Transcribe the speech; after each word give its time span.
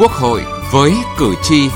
Quốc 0.00 0.12
hội 0.12 0.42
với 0.72 0.92
cử 1.18 1.34
tri. 1.42 1.68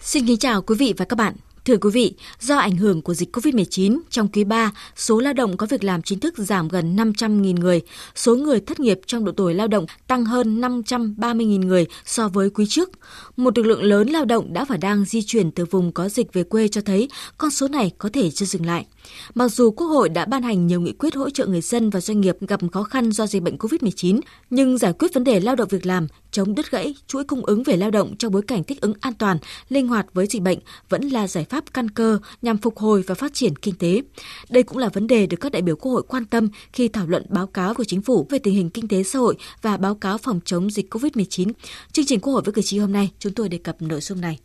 Xin 0.00 0.26
kính 0.26 0.38
chào 0.38 0.62
quý 0.62 0.76
vị 0.78 0.94
và 0.96 1.04
các 1.04 1.16
bạn. 1.16 1.34
Thưa 1.64 1.76
quý 1.76 1.90
vị, 1.90 2.14
do 2.40 2.56
ảnh 2.56 2.76
hưởng 2.76 3.02
của 3.02 3.14
dịch 3.14 3.36
COVID-19, 3.36 3.98
trong 4.10 4.28
quý 4.28 4.44
3, 4.44 4.72
số 4.96 5.20
lao 5.20 5.32
động 5.32 5.56
có 5.56 5.66
việc 5.66 5.84
làm 5.84 6.02
chính 6.02 6.20
thức 6.20 6.34
giảm 6.38 6.68
gần 6.68 6.96
500.000 6.96 7.60
người, 7.60 7.80
số 8.14 8.36
người 8.36 8.60
thất 8.60 8.80
nghiệp 8.80 9.00
trong 9.06 9.24
độ 9.24 9.32
tuổi 9.32 9.54
lao 9.54 9.68
động 9.68 9.86
tăng 10.06 10.24
hơn 10.24 10.60
530.000 10.60 11.66
người 11.66 11.86
so 12.04 12.28
với 12.28 12.50
quý 12.50 12.66
trước. 12.68 12.90
Một 13.36 13.58
lực 13.58 13.66
lượng 13.66 13.82
lớn 13.82 14.08
lao 14.08 14.24
động 14.24 14.52
đã 14.52 14.64
và 14.64 14.76
đang 14.76 15.04
di 15.04 15.22
chuyển 15.22 15.50
từ 15.50 15.64
vùng 15.64 15.92
có 15.92 16.08
dịch 16.08 16.32
về 16.32 16.42
quê 16.42 16.68
cho 16.68 16.80
thấy 16.80 17.08
con 17.38 17.50
số 17.50 17.68
này 17.68 17.92
có 17.98 18.08
thể 18.12 18.30
chưa 18.30 18.46
dừng 18.46 18.66
lại. 18.66 18.86
Mặc 19.34 19.48
dù 19.48 19.70
Quốc 19.70 19.86
hội 19.86 20.08
đã 20.08 20.24
ban 20.24 20.42
hành 20.42 20.66
nhiều 20.66 20.80
nghị 20.80 20.92
quyết 20.92 21.14
hỗ 21.14 21.30
trợ 21.30 21.46
người 21.46 21.60
dân 21.60 21.90
và 21.90 22.00
doanh 22.00 22.20
nghiệp 22.20 22.36
gặp 22.40 22.60
khó 22.72 22.82
khăn 22.82 23.12
do 23.12 23.26
dịch 23.26 23.42
bệnh 23.42 23.56
COVID-19, 23.56 24.20
nhưng 24.50 24.78
giải 24.78 24.92
quyết 24.92 25.14
vấn 25.14 25.24
đề 25.24 25.40
lao 25.40 25.56
động 25.56 25.68
việc 25.68 25.86
làm, 25.86 26.06
chống 26.30 26.54
đứt 26.54 26.70
gãy 26.70 26.94
chuỗi 27.06 27.24
cung 27.24 27.46
ứng 27.46 27.62
về 27.62 27.76
lao 27.76 27.90
động 27.90 28.16
trong 28.16 28.32
bối 28.32 28.42
cảnh 28.42 28.64
thích 28.64 28.80
ứng 28.80 28.92
an 29.00 29.14
toàn, 29.14 29.38
linh 29.68 29.88
hoạt 29.88 30.06
với 30.14 30.26
dịch 30.26 30.42
bệnh 30.42 30.58
vẫn 30.88 31.08
là 31.08 31.28
giải 31.28 31.44
pháp 31.52 31.74
căn 31.74 31.90
cơ 31.90 32.18
nhằm 32.42 32.58
phục 32.58 32.78
hồi 32.78 33.04
và 33.06 33.14
phát 33.14 33.34
triển 33.34 33.56
kinh 33.56 33.74
tế. 33.74 34.02
Đây 34.50 34.62
cũng 34.62 34.78
là 34.78 34.88
vấn 34.88 35.06
đề 35.06 35.26
được 35.26 35.36
các 35.40 35.52
đại 35.52 35.62
biểu 35.62 35.76
Quốc 35.76 35.92
hội 35.92 36.02
quan 36.08 36.24
tâm 36.24 36.48
khi 36.72 36.88
thảo 36.88 37.06
luận 37.06 37.26
báo 37.28 37.46
cáo 37.46 37.74
của 37.74 37.84
chính 37.84 38.02
phủ 38.02 38.26
về 38.30 38.38
tình 38.38 38.54
hình 38.54 38.70
kinh 38.70 38.88
tế 38.88 39.02
xã 39.02 39.18
hội 39.18 39.36
và 39.62 39.76
báo 39.76 39.94
cáo 39.94 40.18
phòng 40.18 40.40
chống 40.44 40.70
dịch 40.70 40.94
COVID-19. 40.94 41.52
Chương 41.92 42.06
trình 42.06 42.20
Quốc 42.20 42.32
hội 42.32 42.42
với 42.42 42.52
cử 42.52 42.62
tri 42.62 42.78
hôm 42.78 42.92
nay, 42.92 43.10
chúng 43.18 43.34
tôi 43.34 43.48
đề 43.48 43.58
cập 43.58 43.82
nội 43.82 44.00
dung 44.00 44.20
này. 44.20 44.38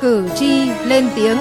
Cử 0.00 0.28
tri 0.38 0.70
lên 0.86 1.08
tiếng. 1.16 1.36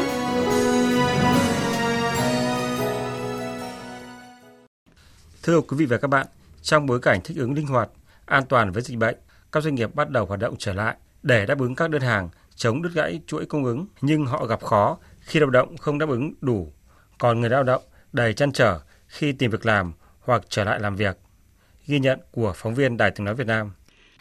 Thưa 5.44 5.62
quý 5.62 5.78
vị 5.78 5.86
và 5.86 5.98
các 5.98 6.08
bạn, 6.08 6.28
trong 6.62 6.86
bối 6.86 7.00
cảnh 7.00 7.20
thích 7.24 7.38
ứng 7.38 7.54
linh 7.54 7.68
hoạt, 7.68 7.90
an 8.26 8.44
toàn 8.50 8.72
với 8.72 8.84
dịch 8.84 8.98
bệnh, 8.98 9.16
các 9.56 9.64
doanh 9.64 9.76
nghiệp 9.76 9.96
bắt 9.96 10.10
đầu 10.10 10.26
hoạt 10.26 10.40
động 10.40 10.56
trở 10.60 10.74
lại 10.74 10.96
để 11.24 11.46
đáp 11.46 11.60
ứng 11.60 11.76
các 11.76 11.90
đơn 11.90 12.02
hàng, 12.02 12.30
chống 12.56 12.82
đứt 12.82 12.90
gãy 12.94 13.20
chuỗi 13.28 13.46
cung 13.46 13.66
ứng, 13.66 13.86
nhưng 14.02 14.26
họ 14.26 14.46
gặp 14.46 14.64
khó 14.64 14.98
khi 15.20 15.40
lao 15.40 15.50
động 15.50 15.78
không 15.78 16.00
đáp 16.00 16.10
ứng 16.10 16.34
đủ, 16.42 16.74
còn 17.20 17.42
người 17.42 17.50
lao 17.50 17.64
động 17.64 17.84
đầy 18.14 18.34
chăn 18.34 18.52
trở 18.52 18.80
khi 19.08 19.32
tìm 19.32 19.52
việc 19.52 19.66
làm 19.66 19.94
hoặc 20.20 20.42
trở 20.50 20.64
lại 20.64 20.80
làm 20.80 20.96
việc. 20.96 21.18
Ghi 21.88 22.00
nhận 22.00 22.20
của 22.32 22.54
phóng 22.56 22.76
viên 22.76 22.98
Đài 22.98 23.12
tiếng 23.12 23.26
nói 23.26 23.36
Việt 23.36 23.48
Nam. 23.48 23.72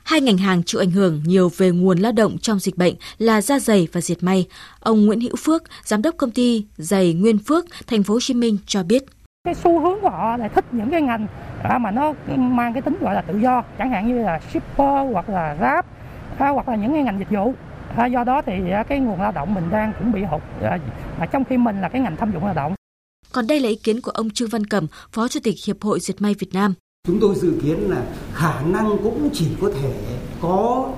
Hai 0.05 0.21
ngành 0.21 0.39
hàng 0.39 0.63
chịu 0.63 0.81
ảnh 0.81 0.91
hưởng 0.91 1.23
nhiều 1.27 1.51
về 1.57 1.71
nguồn 1.71 1.99
lao 1.99 2.13
động 2.13 2.39
trong 2.39 2.59
dịch 2.59 2.77
bệnh 2.77 2.95
là 3.19 3.41
da 3.41 3.59
giày 3.59 3.89
và 3.93 4.01
diệt 4.01 4.23
may. 4.23 4.47
Ông 4.81 5.07
Nguyễn 5.07 5.21
Hữu 5.21 5.37
Phước, 5.37 5.63
giám 5.85 6.03
đốc 6.03 6.15
công 6.17 6.31
ty 6.31 6.67
giày 6.77 7.15
Nguyên 7.15 7.39
Phước, 7.39 7.65
thành 7.87 8.03
phố 8.03 8.15
Hồ 8.15 8.21
Chí 8.21 8.35
Minh 8.35 8.59
cho 8.67 8.83
biết. 8.83 9.05
Cái 9.45 9.55
xu 9.55 9.81
hướng 9.81 10.01
của 10.01 10.11
họ 10.11 10.37
là 10.37 10.49
thích 10.49 10.65
những 10.73 10.91
cái 10.91 11.03
ngành 11.03 11.27
mà 11.81 11.91
nó 11.91 12.13
mang 12.37 12.73
cái 12.73 12.83
tính 12.83 12.97
gọi 13.01 13.15
là 13.15 13.21
tự 13.21 13.39
do, 13.39 13.63
chẳng 13.79 13.91
hạn 13.91 14.09
như 14.09 14.23
là 14.23 14.41
shipper 14.41 15.13
hoặc 15.13 15.29
là 15.29 15.55
grab 15.59 15.85
hoặc 16.39 16.69
là 16.69 16.77
những 16.77 16.93
cái 16.93 17.03
ngành 17.03 17.19
dịch 17.19 17.31
vụ. 17.31 17.55
Do 18.13 18.25
đó 18.25 18.43
thì 18.47 18.53
cái 18.89 18.99
nguồn 18.99 19.21
lao 19.21 19.33
động 19.33 19.55
mình 19.55 19.65
đang 19.71 19.93
cũng 19.99 20.13
bị 20.13 20.23
hụt, 20.23 20.43
mà 21.19 21.27
trong 21.27 21.45
khi 21.45 21.57
mình 21.57 21.81
là 21.81 21.89
cái 21.89 22.01
ngành 22.01 22.17
thâm 22.17 22.33
dụng 22.33 22.45
lao 22.45 22.55
động. 22.55 22.75
Còn 23.33 23.47
đây 23.47 23.61
là 23.61 23.69
ý 23.69 23.77
kiến 23.77 24.01
của 24.01 24.11
ông 24.11 24.31
Trương 24.31 24.49
Văn 24.49 24.67
Cẩm, 24.67 24.87
Phó 25.13 25.29
Chủ 25.29 25.41
tịch 25.43 25.55
Hiệp 25.67 25.83
hội 25.83 26.01
Diệt 26.01 26.23
may 26.23 26.35
Việt 26.39 26.55
Nam. 26.55 26.75
Chúng 27.07 27.19
tôi 27.21 27.35
dự 27.35 27.61
kiến 27.63 27.91
là 27.91 28.03
khả 28.35 28.61
năng 28.61 28.97
cũng 29.03 29.31
chỉ 29.33 29.49
có 29.61 29.71
thể 29.81 29.93
có 30.41 30.89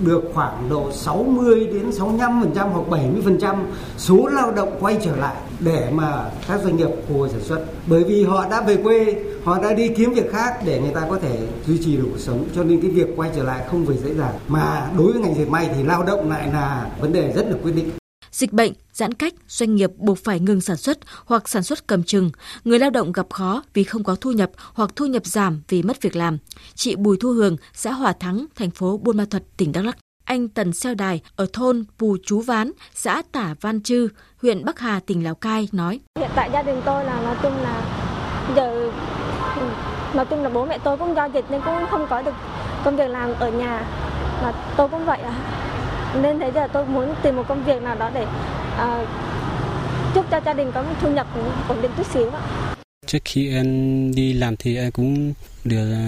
được 0.00 0.22
khoảng 0.34 0.68
độ 0.70 0.92
60 0.92 1.66
đến 1.66 1.90
65% 1.90 2.68
hoặc 2.68 2.84
70% 2.90 3.56
số 3.98 4.26
lao 4.26 4.52
động 4.52 4.76
quay 4.80 4.98
trở 5.04 5.16
lại 5.16 5.36
để 5.60 5.90
mà 5.92 6.30
các 6.48 6.60
doanh 6.62 6.76
nghiệp 6.76 6.88
phục 7.06 7.16
hồi 7.18 7.28
sản 7.28 7.40
xuất. 7.40 7.64
Bởi 7.86 8.04
vì 8.04 8.24
họ 8.24 8.48
đã 8.48 8.60
về 8.60 8.76
quê, 8.76 9.14
họ 9.44 9.62
đã 9.62 9.72
đi 9.72 9.88
kiếm 9.88 10.12
việc 10.12 10.32
khác 10.32 10.54
để 10.64 10.80
người 10.80 10.94
ta 10.94 11.06
có 11.10 11.18
thể 11.18 11.38
duy 11.66 11.78
trì 11.84 11.96
được 11.96 12.06
cuộc 12.10 12.18
sống. 12.18 12.44
Cho 12.54 12.64
nên 12.64 12.80
cái 12.80 12.90
việc 12.90 13.06
quay 13.16 13.30
trở 13.36 13.42
lại 13.42 13.64
không 13.70 13.86
phải 13.86 13.96
dễ 13.96 14.14
dàng. 14.14 14.34
Mà 14.48 14.90
đối 14.98 15.12
với 15.12 15.22
ngành 15.22 15.34
dệt 15.34 15.48
may 15.48 15.70
thì 15.76 15.82
lao 15.82 16.02
động 16.02 16.30
lại 16.30 16.48
là 16.52 16.90
vấn 17.00 17.12
đề 17.12 17.32
rất 17.32 17.46
là 17.50 17.56
quyết 17.62 17.72
định. 17.72 17.90
Dịch 18.36 18.52
bệnh, 18.52 18.72
giãn 18.92 19.14
cách, 19.14 19.34
doanh 19.48 19.74
nghiệp 19.74 19.90
buộc 19.96 20.18
phải 20.24 20.40
ngừng 20.40 20.60
sản 20.60 20.76
xuất 20.76 20.98
hoặc 21.24 21.48
sản 21.48 21.62
xuất 21.62 21.86
cầm 21.86 22.02
chừng. 22.02 22.30
Người 22.64 22.78
lao 22.78 22.90
động 22.90 23.12
gặp 23.12 23.26
khó 23.30 23.62
vì 23.74 23.84
không 23.84 24.04
có 24.04 24.16
thu 24.20 24.32
nhập 24.32 24.50
hoặc 24.74 24.90
thu 24.96 25.06
nhập 25.06 25.26
giảm 25.26 25.62
vì 25.68 25.82
mất 25.82 26.02
việc 26.02 26.16
làm. 26.16 26.38
Chị 26.74 26.96
Bùi 26.96 27.16
Thu 27.20 27.32
Hường, 27.32 27.56
xã 27.74 27.92
Hòa 27.92 28.12
Thắng, 28.12 28.46
thành 28.56 28.70
phố 28.70 28.98
Buôn 28.98 29.16
Ma 29.16 29.24
Thuật, 29.30 29.42
tỉnh 29.56 29.72
Đắk 29.72 29.84
Lắk. 29.84 29.98
Anh 30.24 30.48
Tần 30.48 30.72
Xeo 30.72 30.94
Đài 30.94 31.20
ở 31.36 31.46
thôn 31.52 31.84
Pù 31.98 32.16
Chú 32.26 32.40
Ván, 32.40 32.72
xã 32.94 33.22
Tả 33.32 33.54
Văn 33.60 33.82
Chư, 33.82 34.08
huyện 34.42 34.64
Bắc 34.64 34.78
Hà, 34.78 35.00
tỉnh 35.06 35.24
Lào 35.24 35.34
Cai 35.34 35.68
nói. 35.72 36.00
Hiện 36.18 36.30
tại 36.34 36.50
gia 36.52 36.62
đình 36.62 36.82
tôi 36.84 37.04
là 37.04 37.20
nói 37.20 37.36
chung 37.42 37.56
là 37.56 37.82
giờ 38.56 38.90
nói 40.14 40.26
chung 40.26 40.42
là 40.42 40.48
bố 40.48 40.66
mẹ 40.66 40.78
tôi 40.84 40.96
cũng 40.96 41.16
do 41.16 41.24
dịch 41.24 41.44
nên 41.50 41.60
cũng 41.64 41.86
không 41.90 42.06
có 42.10 42.22
được 42.22 42.34
công 42.84 42.96
việc 42.96 43.08
làm 43.08 43.32
ở 43.38 43.50
nhà 43.50 43.86
và 44.42 44.74
tôi 44.76 44.88
cũng 44.88 45.06
vậy 45.06 45.18
à 45.18 45.65
nên 46.22 46.38
thế 46.38 46.52
giờ 46.54 46.68
tôi 46.72 46.86
muốn 46.86 47.14
tìm 47.22 47.36
một 47.36 47.44
công 47.48 47.64
việc 47.64 47.82
nào 47.82 47.94
đó 47.94 48.10
để 48.14 48.22
uh, 48.22 49.08
giúp 50.14 50.24
cho 50.30 50.40
gia 50.46 50.52
đình 50.52 50.72
có 50.74 50.82
một 50.82 50.94
thu 51.00 51.10
nhập 51.10 51.26
ổn 51.68 51.82
định 51.82 51.90
chút 51.96 52.06
xíu 52.14 52.30
ạ. 52.30 52.40
Trước 53.06 53.18
khi 53.24 53.50
em 53.50 54.14
đi 54.14 54.32
làm 54.32 54.56
thì 54.56 54.76
em 54.76 54.90
cũng 54.90 55.32
được 55.64 55.92
ờ, 55.92 55.98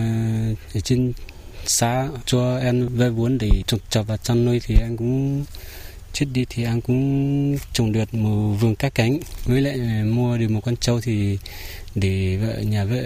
ở 0.75 0.81
trên 0.81 1.13
xã 1.65 2.09
cho 2.25 2.59
em 2.59 2.89
vay 2.97 3.11
vốn 3.11 3.39
để 3.39 3.51
trồng 3.67 3.81
trọt 3.91 4.07
và 4.07 4.17
chăn 4.17 4.45
nuôi 4.45 4.61
thì 4.67 4.75
em 4.83 4.97
cũng 4.97 5.45
trước 6.13 6.27
đi 6.33 6.45
thì 6.49 6.65
em 6.65 6.81
cũng 6.81 7.57
trồng 7.73 7.93
được 7.93 8.15
một 8.15 8.57
vườn 8.61 8.75
cá 8.75 8.89
cánh. 8.89 9.19
Với 9.45 9.61
lại 9.61 9.75
ờ, 9.75 10.05
mua 10.05 10.39
được 10.39 10.49
một 10.51 10.61
con 10.65 10.77
trâu 10.77 11.01
thì 11.01 11.39
để 11.95 12.37
vợ 12.37 12.63
nhà 12.63 12.85
vợ 12.85 13.03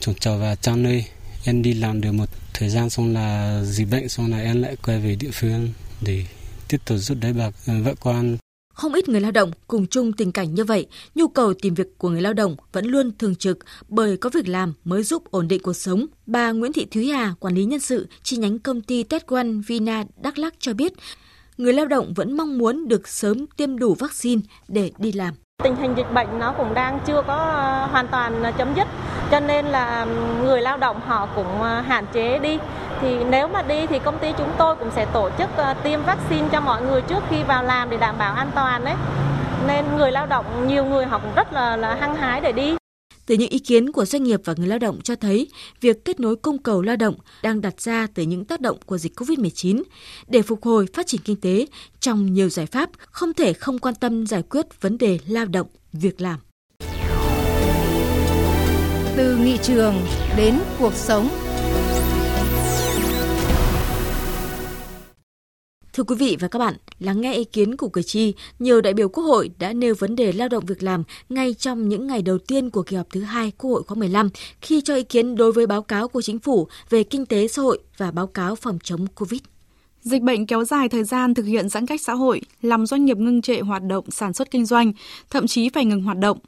trồng 0.00 0.14
trọt 0.14 0.40
và 0.40 0.54
chăn 0.54 0.82
nuôi. 0.82 1.04
Em 1.44 1.62
đi 1.62 1.74
làm 1.74 2.00
được 2.00 2.12
một 2.12 2.28
thời 2.54 2.68
gian 2.68 2.90
xong 2.90 3.14
là 3.14 3.60
dịch 3.64 3.90
bệnh 3.90 4.08
xong 4.08 4.30
là 4.30 4.38
em 4.38 4.62
lại 4.62 4.76
quay 4.82 4.98
về 4.98 5.16
địa 5.20 5.30
phương 5.32 5.68
để 6.00 6.24
tiếp 6.68 6.78
tục 6.86 6.98
giúp 6.98 7.18
đỡ 7.20 7.28
bà 7.38 7.50
vợ 7.66 7.94
con. 8.00 8.36
Không 8.74 8.94
ít 8.94 9.08
người 9.08 9.20
lao 9.20 9.30
động 9.30 9.50
cùng 9.68 9.86
chung 9.86 10.12
tình 10.12 10.32
cảnh 10.32 10.54
như 10.54 10.64
vậy, 10.64 10.86
nhu 11.14 11.28
cầu 11.28 11.54
tìm 11.54 11.74
việc 11.74 11.98
của 11.98 12.08
người 12.08 12.22
lao 12.22 12.32
động 12.32 12.56
vẫn 12.72 12.86
luôn 12.86 13.10
thường 13.18 13.34
trực 13.34 13.58
bởi 13.88 14.16
có 14.16 14.30
việc 14.30 14.48
làm 14.48 14.72
mới 14.84 15.02
giúp 15.02 15.30
ổn 15.30 15.48
định 15.48 15.62
cuộc 15.62 15.72
sống. 15.72 16.06
Bà 16.26 16.52
Nguyễn 16.52 16.72
Thị 16.72 16.86
Thúy 16.90 17.08
Hà, 17.08 17.34
quản 17.40 17.54
lý 17.54 17.64
nhân 17.64 17.80
sự 17.80 18.08
chi 18.22 18.36
nhánh 18.36 18.58
công 18.58 18.82
ty 18.82 19.04
Tetwan 19.04 19.62
Vina 19.66 20.04
Đắk 20.22 20.38
Lắk 20.38 20.54
cho 20.58 20.74
biết, 20.74 20.92
người 21.58 21.72
lao 21.72 21.86
động 21.86 22.14
vẫn 22.14 22.36
mong 22.36 22.58
muốn 22.58 22.88
được 22.88 23.08
sớm 23.08 23.46
tiêm 23.56 23.78
đủ 23.78 23.94
vaccine 23.94 24.42
để 24.68 24.90
đi 24.98 25.12
làm. 25.12 25.34
Tình 25.64 25.76
hình 25.76 25.94
dịch 25.96 26.12
bệnh 26.14 26.38
nó 26.38 26.54
cũng 26.58 26.74
đang 26.74 27.00
chưa 27.06 27.22
có 27.26 27.36
ờ, 27.36 27.86
hoàn 27.86 28.08
toàn 28.08 28.42
ờ, 28.42 28.52
chấm 28.58 28.74
dứt, 28.76 28.88
cho 29.30 29.40
nên 29.40 29.66
là 29.66 30.06
người 30.44 30.60
lao 30.60 30.78
động 30.78 31.00
họ 31.00 31.28
cũng 31.34 31.62
ờ, 31.62 31.80
hạn 31.80 32.06
chế 32.12 32.38
đi. 32.38 32.58
Thì 33.00 33.24
nếu 33.30 33.48
mà 33.48 33.62
đi 33.62 33.86
thì 33.86 33.98
công 33.98 34.18
ty 34.18 34.28
chúng 34.38 34.52
tôi 34.58 34.76
cũng 34.76 34.90
sẽ 34.96 35.06
tổ 35.12 35.30
chức 35.38 35.50
tiêm 35.84 36.02
vaccine 36.02 36.48
cho 36.52 36.60
mọi 36.60 36.82
người 36.82 37.02
trước 37.02 37.20
khi 37.30 37.42
vào 37.42 37.64
làm 37.64 37.90
để 37.90 37.96
đảm 37.96 38.18
bảo 38.18 38.34
an 38.34 38.50
toàn 38.54 38.84
đấy. 38.84 38.94
Nên 39.66 39.84
người 39.96 40.12
lao 40.12 40.26
động 40.26 40.68
nhiều 40.68 40.84
người 40.84 41.04
họ 41.04 41.18
cũng 41.18 41.34
rất 41.34 41.52
là 41.52 41.76
là 41.76 41.94
hăng 41.94 42.14
hái 42.14 42.40
để 42.40 42.52
đi. 42.52 42.74
Từ 43.26 43.36
những 43.36 43.50
ý 43.50 43.58
kiến 43.58 43.92
của 43.92 44.04
doanh 44.04 44.22
nghiệp 44.22 44.40
và 44.44 44.54
người 44.56 44.66
lao 44.66 44.78
động 44.78 45.00
cho 45.04 45.16
thấy, 45.16 45.48
việc 45.80 46.04
kết 46.04 46.20
nối 46.20 46.36
cung 46.36 46.58
cầu 46.58 46.82
lao 46.82 46.96
động 46.96 47.14
đang 47.42 47.60
đặt 47.60 47.80
ra 47.80 48.06
từ 48.14 48.22
những 48.22 48.44
tác 48.44 48.60
động 48.60 48.78
của 48.86 48.98
dịch 48.98 49.20
COVID-19 49.20 49.82
để 50.28 50.42
phục 50.42 50.62
hồi 50.62 50.86
phát 50.94 51.06
triển 51.06 51.20
kinh 51.24 51.40
tế 51.40 51.66
trong 52.00 52.32
nhiều 52.32 52.48
giải 52.48 52.66
pháp 52.66 52.90
không 53.10 53.32
thể 53.34 53.52
không 53.52 53.78
quan 53.78 53.94
tâm 53.94 54.26
giải 54.26 54.42
quyết 54.42 54.80
vấn 54.80 54.98
đề 54.98 55.18
lao 55.26 55.44
động, 55.44 55.66
việc 55.92 56.20
làm. 56.20 56.38
Từ 59.16 59.36
nghị 59.36 59.58
trường 59.62 59.94
đến 60.36 60.54
cuộc 60.78 60.94
sống 60.94 61.28
Thưa 65.92 66.02
quý 66.02 66.14
vị 66.18 66.36
và 66.40 66.48
các 66.48 66.58
bạn, 66.58 66.74
lắng 67.00 67.20
nghe 67.20 67.34
ý 67.34 67.44
kiến 67.44 67.76
của 67.76 67.88
cử 67.88 68.02
tri, 68.02 68.34
nhiều 68.58 68.80
đại 68.80 68.94
biểu 68.94 69.08
Quốc 69.08 69.24
hội 69.24 69.50
đã 69.58 69.72
nêu 69.72 69.94
vấn 69.98 70.16
đề 70.16 70.32
lao 70.32 70.48
động 70.48 70.66
việc 70.66 70.82
làm 70.82 71.02
ngay 71.28 71.54
trong 71.54 71.88
những 71.88 72.06
ngày 72.06 72.22
đầu 72.22 72.38
tiên 72.38 72.70
của 72.70 72.82
kỳ 72.82 72.96
họp 72.96 73.06
thứ 73.10 73.20
hai 73.20 73.52
Quốc 73.58 73.70
hội 73.70 73.82
khóa 73.82 73.94
15 73.94 74.28
khi 74.60 74.80
cho 74.80 74.94
ý 74.94 75.02
kiến 75.02 75.34
đối 75.34 75.52
với 75.52 75.66
báo 75.66 75.82
cáo 75.82 76.08
của 76.08 76.22
chính 76.22 76.38
phủ 76.38 76.68
về 76.90 77.02
kinh 77.02 77.26
tế 77.26 77.48
xã 77.48 77.62
hội 77.62 77.78
và 77.96 78.10
báo 78.10 78.26
cáo 78.26 78.54
phòng 78.54 78.78
chống 78.82 79.06
Covid. 79.06 79.40
Dịch 80.02 80.22
bệnh 80.22 80.46
kéo 80.46 80.64
dài 80.64 80.88
thời 80.88 81.04
gian 81.04 81.34
thực 81.34 81.46
hiện 81.46 81.68
giãn 81.68 81.86
cách 81.86 82.00
xã 82.00 82.12
hội, 82.12 82.40
làm 82.62 82.86
doanh 82.86 83.04
nghiệp 83.04 83.16
ngưng 83.16 83.42
trệ 83.42 83.60
hoạt 83.60 83.82
động 83.82 84.10
sản 84.10 84.32
xuất 84.32 84.50
kinh 84.50 84.66
doanh, 84.66 84.92
thậm 85.30 85.46
chí 85.46 85.68
phải 85.68 85.84
ngừng 85.84 86.02
hoạt 86.02 86.18
động. 86.18 86.38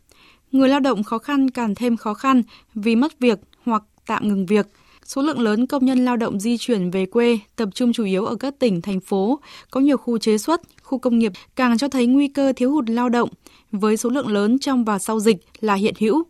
Người 0.53 0.69
lao 0.69 0.81
động 0.81 1.03
khó 1.03 1.19
khăn 1.19 1.51
càng 1.51 1.75
thêm 1.75 1.97
khó 1.97 2.15
khăn 2.15 2.43
vì 2.75 2.97
mất 2.97 3.21
việc 3.21 3.39
hoặc 3.65 3.83
tạm 4.07 4.29
ngừng 4.29 4.47
việc– 4.47 4.67
Số 5.15 5.23
lượng 5.23 5.41
lớn 5.41 5.67
công 5.67 5.85
nhân 5.85 6.05
lao 6.05 6.17
động 6.17 6.41
di 6.41 6.57
chuyển 6.59 6.91
về 6.91 7.07
quê, 7.07 7.39
tập 7.57 7.69
trung 7.75 7.93
chủ 7.93 8.05
yếu 8.05 8.25
ở 8.25 8.37
các 8.37 8.59
tỉnh, 8.59 8.83
thành 8.83 9.01
phố, 9.01 9.41
có 9.71 9.81
nhiều 9.81 9.97
khu 9.97 10.19
chế 10.19 10.39
xuất, 10.39 10.61
khu 10.83 10.99
công 10.99 11.19
nghiệp 11.19 11.33
càng 11.57 11.79
cho 11.79 11.89
thấy 11.89 12.07
nguy 12.07 12.29
cơ 12.29 12.53
thiếu 12.57 12.73
hụt 12.73 12.91
lao 12.91 13.09
động 13.09 13.29
với 13.73 13.97
số 13.97 14.11
lượng 14.11 14.29
lớn 14.29 14.59
trong 14.59 14.85
và 14.85 14.99
sau 14.99 15.21
dịch 15.21 15.37
là 15.61 15.75
hiện 15.75 15.95
hữu. 15.99 16.23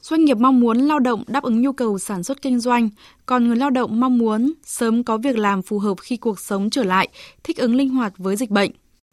Doanh 0.00 0.24
nghiệp 0.24 0.36
mong 0.36 0.60
muốn 0.60 0.78
lao 0.78 0.98
động 0.98 1.24
đáp 1.26 1.42
ứng 1.42 1.62
nhu 1.62 1.72
cầu 1.72 1.98
sản 1.98 2.22
xuất 2.22 2.42
kinh 2.42 2.60
doanh, 2.60 2.88
còn 3.26 3.48
người 3.48 3.56
lao 3.56 3.70
động 3.70 4.00
mong 4.00 4.18
muốn 4.18 4.52
sớm 4.64 5.04
có 5.04 5.18
việc 5.18 5.38
làm 5.38 5.62
phù 5.62 5.78
hợp 5.78 5.94
khi 6.00 6.16
cuộc 6.16 6.40
sống 6.40 6.70
trở 6.70 6.84
lại, 6.84 7.08
thích 7.44 7.56
ứng 7.56 7.74
linh 7.74 7.88
hoạt 7.88 8.12
với 8.18 8.36
dịch 8.36 8.50
bệnh. 8.50 8.70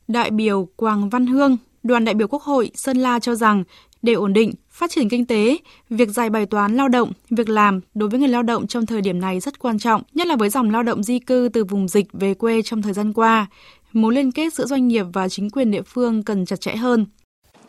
Đại 0.07 0.31
biểu 0.31 0.67
Quang 0.75 1.09
Văn 1.09 1.27
Hương, 1.27 1.57
đoàn 1.83 2.05
đại 2.05 2.15
biểu 2.15 2.27
Quốc 2.27 2.43
hội 2.43 2.71
Sơn 2.75 2.97
La 2.97 3.19
cho 3.19 3.35
rằng 3.35 3.63
để 4.03 4.13
ổn 4.13 4.33
định, 4.33 4.51
phát 4.69 4.91
triển 4.91 5.09
kinh 5.09 5.25
tế, 5.25 5.57
việc 5.89 6.09
giải 6.09 6.29
bài 6.29 6.45
toán 6.45 6.75
lao 6.75 6.87
động, 6.89 7.11
việc 7.29 7.49
làm 7.49 7.81
đối 7.93 8.09
với 8.09 8.19
người 8.19 8.29
lao 8.29 8.43
động 8.43 8.67
trong 8.67 8.85
thời 8.85 9.01
điểm 9.01 9.19
này 9.19 9.39
rất 9.39 9.59
quan 9.59 9.79
trọng, 9.79 10.01
nhất 10.13 10.27
là 10.27 10.35
với 10.35 10.49
dòng 10.49 10.71
lao 10.71 10.83
động 10.83 11.03
di 11.03 11.19
cư 11.19 11.49
từ 11.53 11.63
vùng 11.63 11.87
dịch 11.87 12.05
về 12.13 12.33
quê 12.33 12.61
trong 12.61 12.81
thời 12.81 12.93
gian 12.93 13.13
qua. 13.13 13.47
Mối 13.93 14.13
liên 14.13 14.31
kết 14.31 14.53
giữa 14.53 14.65
doanh 14.65 14.87
nghiệp 14.87 15.05
và 15.13 15.29
chính 15.29 15.49
quyền 15.49 15.71
địa 15.71 15.81
phương 15.81 16.23
cần 16.23 16.45
chặt 16.45 16.61
chẽ 16.61 16.75
hơn. 16.75 17.05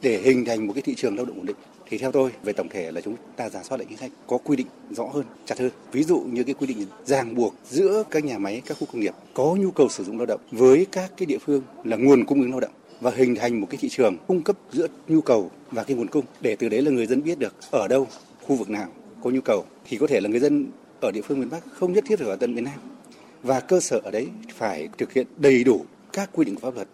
Để 0.02 0.20
hình 0.24 0.44
thành 0.44 0.66
một 0.66 0.72
cái 0.72 0.82
thị 0.82 0.94
trường 0.94 1.16
lao 1.16 1.24
động 1.26 1.36
ổn 1.36 1.46
định 1.46 1.56
thì 1.88 1.98
theo 1.98 2.12
tôi 2.12 2.30
về 2.44 2.52
tổng 2.52 2.68
thể 2.68 2.92
là 2.92 3.00
chúng 3.00 3.16
ta 3.36 3.48
giả 3.48 3.62
soát 3.62 3.78
lại 3.78 3.86
chính 3.88 3.98
sách 3.98 4.10
có 4.26 4.38
quy 4.38 4.56
định 4.56 4.66
rõ 4.90 5.04
hơn, 5.12 5.24
chặt 5.46 5.58
hơn. 5.58 5.70
Ví 5.92 6.02
dụ 6.02 6.20
như 6.20 6.44
cái 6.44 6.54
quy 6.54 6.66
định 6.66 6.86
ràng 7.04 7.34
buộc 7.34 7.54
giữa 7.70 8.02
các 8.10 8.24
nhà 8.24 8.38
máy, 8.38 8.62
các 8.66 8.76
khu 8.80 8.86
công 8.92 9.00
nghiệp 9.00 9.14
có 9.34 9.56
nhu 9.58 9.70
cầu 9.70 9.88
sử 9.88 10.04
dụng 10.04 10.18
lao 10.18 10.26
động 10.26 10.40
với 10.50 10.86
các 10.92 11.12
cái 11.16 11.26
địa 11.26 11.38
phương 11.38 11.62
là 11.84 11.96
nguồn 11.96 12.24
cung 12.24 12.40
ứng 12.40 12.50
lao 12.50 12.60
động 12.60 12.72
và 13.04 13.10
hình 13.16 13.34
thành 13.34 13.60
một 13.60 13.66
cái 13.70 13.78
thị 13.78 13.88
trường 13.88 14.16
cung 14.26 14.42
cấp 14.42 14.56
giữa 14.72 14.86
nhu 15.08 15.20
cầu 15.20 15.50
và 15.70 15.84
cái 15.84 15.96
nguồn 15.96 16.08
cung 16.08 16.24
để 16.40 16.56
từ 16.56 16.68
đấy 16.68 16.82
là 16.82 16.90
người 16.90 17.06
dân 17.06 17.22
biết 17.22 17.38
được 17.38 17.54
ở 17.70 17.88
đâu, 17.88 18.06
khu 18.42 18.56
vực 18.56 18.70
nào 18.70 18.88
có 19.22 19.30
nhu 19.30 19.40
cầu 19.40 19.64
thì 19.84 19.96
có 19.96 20.06
thể 20.06 20.20
là 20.20 20.28
người 20.28 20.40
dân 20.40 20.66
ở 21.00 21.10
địa 21.10 21.20
phương 21.22 21.40
miền 21.40 21.50
Bắc 21.50 21.64
không 21.72 21.92
nhất 21.92 22.04
thiết 22.06 22.18
phải 22.18 22.28
ở 22.28 22.36
tận 22.36 22.54
miền 22.54 22.64
Nam 22.64 22.74
và 23.42 23.60
cơ 23.60 23.80
sở 23.80 24.00
ở 24.04 24.10
đấy 24.10 24.28
phải 24.54 24.88
thực 24.98 25.12
hiện 25.12 25.26
đầy 25.36 25.64
đủ 25.64 25.84
các 26.12 26.30
quy 26.32 26.44
định 26.44 26.54
của 26.54 26.60
pháp 26.60 26.74
luật 26.74 26.88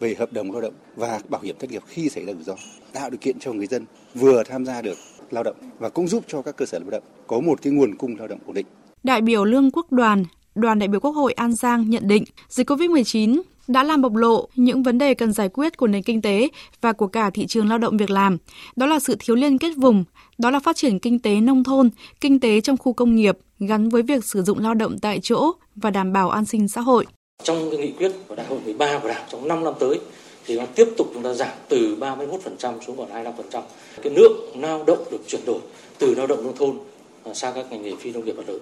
về 0.00 0.14
hợp 0.18 0.32
đồng 0.32 0.52
lao 0.52 0.60
động 0.60 0.74
và 0.96 1.20
bảo 1.28 1.42
hiểm 1.42 1.56
thất 1.58 1.70
nghiệp 1.70 1.82
khi 1.86 2.08
xảy 2.08 2.24
ra 2.24 2.32
rủi 2.32 2.42
ro, 2.42 2.54
tạo 2.92 3.10
điều 3.10 3.18
kiện 3.18 3.38
cho 3.38 3.52
người 3.52 3.66
dân 3.66 3.84
vừa 4.14 4.42
tham 4.44 4.64
gia 4.64 4.82
được 4.82 4.98
lao 5.30 5.42
động 5.42 5.56
và 5.78 5.88
cũng 5.88 6.08
giúp 6.08 6.24
cho 6.28 6.42
các 6.42 6.56
cơ 6.56 6.66
sở 6.66 6.78
lao 6.78 6.90
động 6.90 7.02
có 7.26 7.40
một 7.40 7.62
cái 7.62 7.72
nguồn 7.72 7.96
cung 7.96 8.16
lao 8.18 8.28
động 8.28 8.38
ổn 8.46 8.54
định. 8.54 8.66
Đại 9.02 9.20
biểu 9.20 9.44
Lương 9.44 9.70
Quốc 9.70 9.92
Đoàn, 9.92 10.24
đoàn 10.54 10.78
đại 10.78 10.88
biểu 10.88 11.00
Quốc 11.00 11.12
hội 11.12 11.32
An 11.32 11.52
Giang 11.52 11.90
nhận 11.90 12.08
định 12.08 12.24
dịch 12.48 12.70
COVID-19 12.70 13.42
đã 13.72 13.82
làm 13.82 14.02
bộc 14.02 14.14
lộ 14.14 14.48
những 14.54 14.82
vấn 14.82 14.98
đề 14.98 15.14
cần 15.14 15.32
giải 15.32 15.48
quyết 15.48 15.76
của 15.76 15.86
nền 15.86 16.02
kinh 16.02 16.22
tế 16.22 16.48
và 16.80 16.92
của 16.92 17.06
cả 17.06 17.30
thị 17.30 17.46
trường 17.46 17.68
lao 17.68 17.78
động 17.78 17.96
việc 17.96 18.10
làm. 18.10 18.38
Đó 18.76 18.86
là 18.86 19.00
sự 19.00 19.16
thiếu 19.18 19.36
liên 19.36 19.58
kết 19.58 19.72
vùng, 19.76 20.04
đó 20.38 20.50
là 20.50 20.60
phát 20.60 20.76
triển 20.76 20.98
kinh 20.98 21.18
tế 21.18 21.40
nông 21.40 21.64
thôn, 21.64 21.90
kinh 22.20 22.40
tế 22.40 22.60
trong 22.60 22.76
khu 22.76 22.92
công 22.92 23.16
nghiệp 23.16 23.38
gắn 23.58 23.88
với 23.88 24.02
việc 24.02 24.24
sử 24.24 24.42
dụng 24.42 24.58
lao 24.58 24.74
động 24.74 24.98
tại 24.98 25.20
chỗ 25.22 25.52
và 25.76 25.90
đảm 25.90 26.12
bảo 26.12 26.30
an 26.30 26.44
sinh 26.44 26.68
xã 26.68 26.80
hội. 26.80 27.06
Trong 27.42 27.70
cái 27.70 27.78
nghị 27.78 27.92
quyết 27.92 28.12
của 28.28 28.34
Đại 28.34 28.46
hội 28.46 28.58
13 28.64 28.98
của 28.98 29.08
Đảng 29.08 29.24
trong 29.28 29.48
5 29.48 29.64
năm 29.64 29.74
tới 29.80 30.00
thì 30.46 30.58
nó 30.58 30.66
tiếp 30.66 30.88
tục 30.96 31.10
chúng 31.14 31.22
ta 31.22 31.34
giảm 31.34 31.52
từ 31.68 31.96
31% 32.00 32.80
xuống 32.86 32.96
còn 32.96 33.24
25%. 33.24 33.62
Cái 34.02 34.12
lượng 34.16 34.60
lao 34.60 34.84
động 34.86 35.04
được 35.10 35.20
chuyển 35.26 35.40
đổi 35.46 35.60
từ 35.98 36.14
lao 36.14 36.26
động 36.26 36.44
nông 36.44 36.56
thôn 36.56 36.78
à, 37.24 37.34
sang 37.34 37.52
các 37.54 37.66
ngành 37.70 37.82
nghề 37.82 37.92
phi 37.96 38.12
nông 38.12 38.24
nghiệp 38.24 38.34
và 38.36 38.42
lớn. 38.46 38.58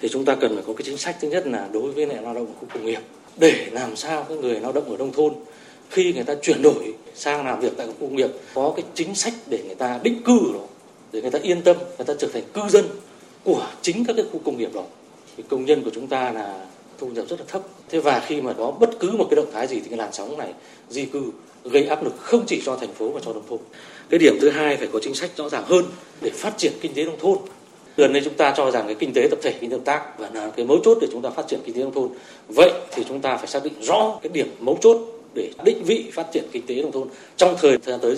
Thì 0.00 0.08
chúng 0.08 0.24
ta 0.24 0.34
cần 0.34 0.54
phải 0.54 0.64
có 0.66 0.72
cái 0.72 0.82
chính 0.84 0.98
sách 0.98 1.16
thứ 1.20 1.28
nhất 1.28 1.46
là 1.46 1.68
đối 1.72 1.92
với 1.92 2.06
lại 2.06 2.22
lao 2.22 2.34
động 2.34 2.46
của 2.46 2.52
khu 2.60 2.68
công 2.74 2.86
nghiệp 2.86 3.00
để 3.36 3.66
làm 3.72 3.96
sao 3.96 4.26
cái 4.28 4.38
người 4.38 4.60
lao 4.60 4.72
động 4.72 4.90
ở 4.90 4.96
nông 4.96 5.12
thôn, 5.12 5.34
khi 5.90 6.12
người 6.12 6.24
ta 6.24 6.34
chuyển 6.42 6.62
đổi 6.62 6.94
sang 7.14 7.46
làm 7.46 7.60
việc 7.60 7.72
tại 7.76 7.86
các 7.86 7.92
khu 8.00 8.06
công 8.06 8.16
nghiệp, 8.16 8.30
có 8.54 8.72
cái 8.76 8.84
chính 8.94 9.14
sách 9.14 9.34
để 9.46 9.62
người 9.66 9.74
ta 9.74 10.00
định 10.02 10.22
cư 10.24 10.38
đó, 10.54 10.66
để 11.12 11.22
người 11.22 11.30
ta 11.30 11.38
yên 11.42 11.62
tâm, 11.62 11.76
người 11.98 12.06
ta 12.06 12.14
trở 12.18 12.28
thành 12.32 12.42
cư 12.54 12.62
dân 12.68 12.84
của 13.44 13.68
chính 13.82 14.04
các 14.04 14.16
cái 14.16 14.24
khu 14.32 14.40
công 14.44 14.58
nghiệp 14.58 14.70
đó, 14.74 14.84
thì 15.36 15.44
công 15.48 15.64
nhân 15.64 15.82
của 15.84 15.90
chúng 15.94 16.06
ta 16.06 16.32
là 16.32 16.66
thu 16.98 17.06
nhập 17.06 17.24
rất 17.28 17.40
là 17.40 17.46
thấp. 17.48 17.62
Thế 17.88 18.00
và 18.00 18.20
khi 18.26 18.40
mà 18.40 18.52
có 18.52 18.70
bất 18.70 18.90
cứ 19.00 19.10
một 19.10 19.26
cái 19.30 19.36
động 19.36 19.50
thái 19.52 19.66
gì 19.66 19.80
thì 19.80 19.88
cái 19.88 19.98
làn 19.98 20.12
sóng 20.12 20.38
này 20.38 20.52
di 20.90 21.04
cư 21.04 21.22
gây 21.64 21.86
áp 21.86 22.04
lực 22.04 22.14
không 22.18 22.44
chỉ 22.46 22.62
cho 22.64 22.76
thành 22.76 22.94
phố 22.94 23.12
mà 23.12 23.20
cho 23.24 23.32
nông 23.32 23.46
thôn. 23.48 23.58
Cái 24.10 24.18
điểm 24.18 24.38
thứ 24.40 24.50
hai 24.50 24.76
phải 24.76 24.88
có 24.92 24.98
chính 25.02 25.14
sách 25.14 25.30
rõ 25.36 25.48
ràng 25.48 25.64
hơn 25.66 25.84
để 26.20 26.30
phát 26.30 26.58
triển 26.58 26.72
kinh 26.80 26.94
tế 26.94 27.04
nông 27.04 27.18
thôn. 27.18 27.38
Gần 27.96 28.12
đây 28.12 28.22
chúng 28.24 28.34
ta 28.34 28.54
cho 28.56 28.70
rằng 28.70 28.86
cái 28.86 28.94
kinh 28.94 29.12
tế 29.14 29.28
tập 29.30 29.38
thể, 29.42 29.58
kinh 29.60 29.70
tế 29.70 29.76
hợp 29.76 29.82
tác 29.84 30.18
và 30.18 30.30
là 30.34 30.50
cái 30.56 30.66
mấu 30.66 30.78
chốt 30.84 30.98
để 31.00 31.08
chúng 31.12 31.22
ta 31.22 31.30
phát 31.30 31.48
triển 31.48 31.60
kinh 31.64 31.74
tế 31.74 31.82
nông 31.82 31.94
thôn. 31.94 32.08
Vậy 32.48 32.72
thì 32.94 33.04
chúng 33.08 33.20
ta 33.20 33.36
phải 33.36 33.46
xác 33.46 33.64
định 33.64 33.72
rõ 33.80 34.18
cái 34.22 34.30
điểm 34.32 34.48
mấu 34.60 34.78
chốt 34.80 34.96
để 35.34 35.50
định 35.64 35.84
vị 35.84 36.10
phát 36.12 36.26
triển 36.32 36.44
kinh 36.52 36.66
tế 36.66 36.82
nông 36.82 36.92
thôn 36.92 37.08
trong 37.36 37.56
thời 37.60 37.78
gian 37.86 38.00
tới. 38.02 38.16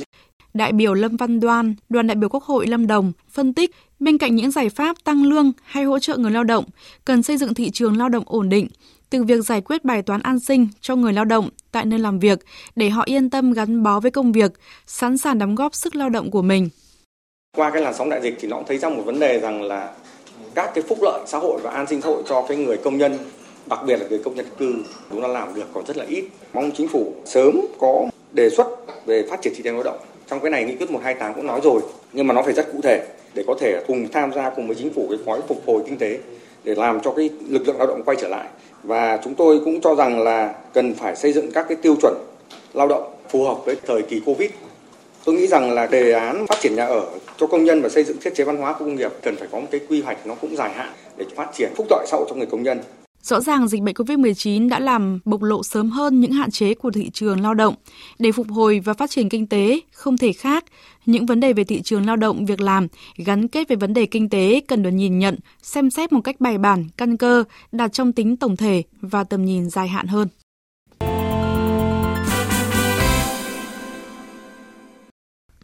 Đại 0.55 0.73
biểu 0.73 0.94
Lâm 0.94 1.17
Văn 1.17 1.40
Đoan, 1.40 1.75
đoàn 1.88 2.06
đại 2.06 2.14
biểu 2.14 2.28
Quốc 2.28 2.44
hội 2.44 2.67
Lâm 2.67 2.87
Đồng 2.87 3.12
phân 3.31 3.55
tích 3.55 3.70
bên 4.00 4.19
cạnh 4.19 4.34
những 4.34 4.50
giải 4.50 4.69
pháp 4.69 5.05
tăng 5.05 5.25
lương 5.25 5.52
hay 5.64 5.84
hỗ 5.84 5.99
trợ 5.99 6.17
người 6.17 6.31
lao 6.31 6.44
động, 6.44 6.64
cần 7.05 7.23
xây 7.23 7.37
dựng 7.37 7.55
thị 7.55 7.70
trường 7.70 7.99
lao 7.99 8.08
động 8.08 8.25
ổn 8.26 8.49
định, 8.49 8.69
từ 9.11 9.25
việc 9.25 9.44
giải 9.44 9.61
quyết 9.61 9.84
bài 9.84 10.02
toán 10.02 10.23
an 10.23 10.40
sinh 10.40 10.69
cho 10.81 10.96
người 10.96 11.12
lao 11.12 11.25
động 11.25 11.49
tại 11.73 11.84
nơi 11.84 11.99
làm 11.99 12.19
việc 12.19 12.38
để 12.76 12.90
họ 12.90 13.02
yên 13.06 13.31
tâm 13.31 13.52
gắn 13.52 13.82
bó 13.82 14.00
với 14.00 14.11
công 14.11 14.32
việc, 14.32 14.52
sẵn 14.87 15.19
sàng 15.19 15.38
đóng 15.38 15.55
góp 15.55 15.75
sức 15.75 15.96
lao 15.96 16.08
động 16.08 16.31
của 16.31 16.43
mình. 16.43 16.69
Qua 17.56 17.70
cái 17.70 17.82
làn 17.82 17.94
sóng 17.94 18.11
đại 18.11 18.20
dịch 18.20 18.37
thì 18.41 18.49
nó 18.49 18.56
cũng 18.56 18.67
thấy 18.67 18.79
ra 18.79 18.88
một 18.88 19.03
vấn 19.06 19.20
đề 19.20 19.41
rằng 19.41 19.62
là 19.62 19.93
các 20.55 20.70
cái 20.75 20.85
phúc 20.88 20.99
lợi 21.03 21.20
xã 21.26 21.38
hội 21.38 21.61
và 21.62 21.70
an 21.70 21.87
sinh 21.87 22.00
xã 22.00 22.08
hội 22.08 22.23
cho 22.26 22.43
cái 22.49 22.56
người 22.56 22.76
công 22.76 22.99
nhân, 22.99 23.19
đặc 23.67 23.81
biệt 23.87 24.00
là 24.00 24.06
người 24.08 24.19
công 24.19 24.35
nhân 24.35 24.47
cư, 24.58 24.75
chúng 25.11 25.23
ta 25.23 25.29
làm 25.29 25.55
được 25.55 25.62
còn 25.75 25.87
rất 25.87 25.97
là 25.97 26.05
ít. 26.08 26.25
Mong 26.53 26.70
chính 26.76 26.88
phủ 26.88 27.12
sớm 27.25 27.61
có 27.79 28.06
đề 28.32 28.50
xuất 28.50 28.67
về 29.06 29.25
phát 29.31 29.43
triển 29.43 29.53
thị 29.56 29.62
trường 29.64 29.75
lao 29.75 29.82
động. 29.82 29.99
Trong 30.31 30.41
cái 30.41 30.50
này 30.50 30.64
nghị 30.64 30.76
quyết 30.76 30.91
128 30.91 31.35
cũng 31.35 31.47
nói 31.47 31.61
rồi, 31.64 31.81
nhưng 32.12 32.26
mà 32.26 32.35
nó 32.35 32.43
phải 32.43 32.53
rất 32.53 32.73
cụ 32.73 32.79
thể 32.82 33.06
để 33.35 33.44
có 33.47 33.55
thể 33.61 33.85
cùng 33.87 34.09
tham 34.12 34.32
gia 34.32 34.50
cùng 34.50 34.67
với 34.67 34.76
chính 34.76 34.93
phủ 34.93 35.06
cái 35.11 35.19
gói 35.26 35.41
phục 35.49 35.62
hồi 35.67 35.82
kinh 35.87 35.99
tế 35.99 36.19
để 36.64 36.75
làm 36.75 37.00
cho 37.00 37.12
cái 37.12 37.31
lực 37.49 37.69
lượng 37.69 37.79
lao 37.79 37.87
động 37.87 38.02
quay 38.05 38.17
trở 38.20 38.29
lại. 38.29 38.49
Và 38.82 39.19
chúng 39.25 39.35
tôi 39.35 39.61
cũng 39.64 39.81
cho 39.81 39.94
rằng 39.94 40.20
là 40.20 40.55
cần 40.73 40.94
phải 40.94 41.17
xây 41.17 41.32
dựng 41.32 41.50
các 41.52 41.67
cái 41.69 41.76
tiêu 41.82 41.97
chuẩn 42.02 42.14
lao 42.75 42.88
động 42.88 43.14
phù 43.29 43.44
hợp 43.44 43.64
với 43.64 43.76
thời 43.87 44.02
kỳ 44.02 44.20
covid 44.26 44.50
tôi 45.26 45.34
nghĩ 45.34 45.46
rằng 45.46 45.70
là 45.70 45.87
đề 45.87 46.12
án 46.12 46.46
phát 46.46 46.58
triển 46.61 46.75
nhà 46.76 46.87
ở 46.87 47.06
cho 47.37 47.46
công 47.46 47.64
nhân 47.64 47.82
và 47.82 47.88
xây 47.88 48.05
dựng 48.05 48.17
thiết 48.20 48.34
chế 48.34 48.44
văn 48.44 48.56
hóa 48.56 48.73
khu 48.73 48.78
công 48.78 48.96
nghiệp 48.96 49.12
cần 49.23 49.37
phải 49.37 49.49
có 49.52 49.61
một 49.61 49.67
cái 49.70 49.81
quy 49.88 50.02
hoạch 50.02 50.26
nó 50.26 50.34
cũng 50.34 50.56
dài 50.56 50.73
hạn 50.75 50.93
để 51.17 51.25
phát 51.37 51.50
triển 51.55 51.73
phúc 51.76 51.87
lợi 51.90 52.06
xã 52.08 52.17
hội 52.17 52.26
cho 52.28 52.34
người 52.34 52.46
công 52.46 52.62
nhân 52.62 52.78
Rõ 53.23 53.40
ràng 53.40 53.69
dịch 53.69 53.82
bệnh 53.82 53.94
COVID-19 53.94 54.69
đã 54.69 54.78
làm 54.78 55.19
bộc 55.25 55.43
lộ 55.43 55.62
sớm 55.62 55.90
hơn 55.90 56.20
những 56.20 56.32
hạn 56.32 56.50
chế 56.50 56.75
của 56.75 56.90
thị 56.90 57.11
trường 57.11 57.40
lao 57.40 57.55
động. 57.55 57.75
Để 58.19 58.32
phục 58.32 58.46
hồi 58.50 58.81
và 58.84 58.94
phát 58.94 59.11
triển 59.11 59.28
kinh 59.28 59.46
tế, 59.46 59.81
không 59.93 60.19
thể 60.19 60.32
khác, 60.32 60.64
những 61.06 61.26
vấn 61.26 61.40
đề 61.40 61.52
về 61.52 61.64
thị 61.64 61.82
trường 61.82 62.06
lao 62.06 62.17
động, 62.17 62.46
việc 62.46 62.61
làm 62.61 62.87
gắn 63.17 63.49
kết 63.49 63.69
với 63.69 63.76
vấn 63.76 63.94
đề 63.94 64.06
kinh 64.06 64.28
tế 64.28 64.61
cần 64.69 64.82
được 64.82 64.90
nhìn 64.90 65.19
nhận, 65.19 65.37
xem 65.62 65.90
xét 65.90 66.12
một 66.12 66.20
cách 66.25 66.40
bài 66.40 66.58
bản, 66.58 66.84
căn 66.96 67.17
cơ, 67.17 67.44
đạt 67.73 67.93
trong 67.93 68.12
tính 68.12 68.37
tổng 68.37 68.56
thể 68.56 68.82
và 69.00 69.25
tầm 69.25 69.44
nhìn 69.44 69.70
dài 69.70 69.88
hạn 69.88 70.06
hơn. 70.06 70.28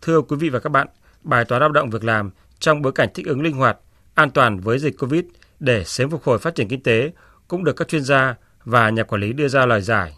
Thưa 0.03 0.21
quý 0.21 0.37
vị 0.37 0.49
và 0.49 0.59
các 0.59 0.71
bạn, 0.71 0.87
bài 1.23 1.45
toán 1.45 1.61
lao 1.61 1.73
động 1.73 1.91
việc 1.91 2.05
làm 2.05 2.31
trong 2.59 2.83
bối 2.83 2.93
cảnh 2.93 3.09
thích 3.15 3.27
ứng 3.27 3.43
linh 3.43 3.57
hoạt, 3.57 3.79
an 4.15 4.31
toàn 4.31 4.61
với 4.61 4.79
dịch 4.79 4.99
Covid 4.99 5.25
để 5.61 5.85
sớm 5.85 6.11
phục 6.11 6.25
hồi 6.25 6.39
phát 6.39 6.55
triển 6.55 6.69
kinh 6.69 6.83
tế 6.83 7.13
cũng 7.49 7.65
được 7.65 7.77
các 7.77 7.89
chuyên 7.89 8.05
gia 8.05 8.35
và 8.65 8.91
nhà 8.91 9.03
quản 9.03 9.21
lý 9.21 9.33
đưa 9.33 9.49
ra 9.49 9.67
lời 9.67 9.81
giải. 9.81 10.13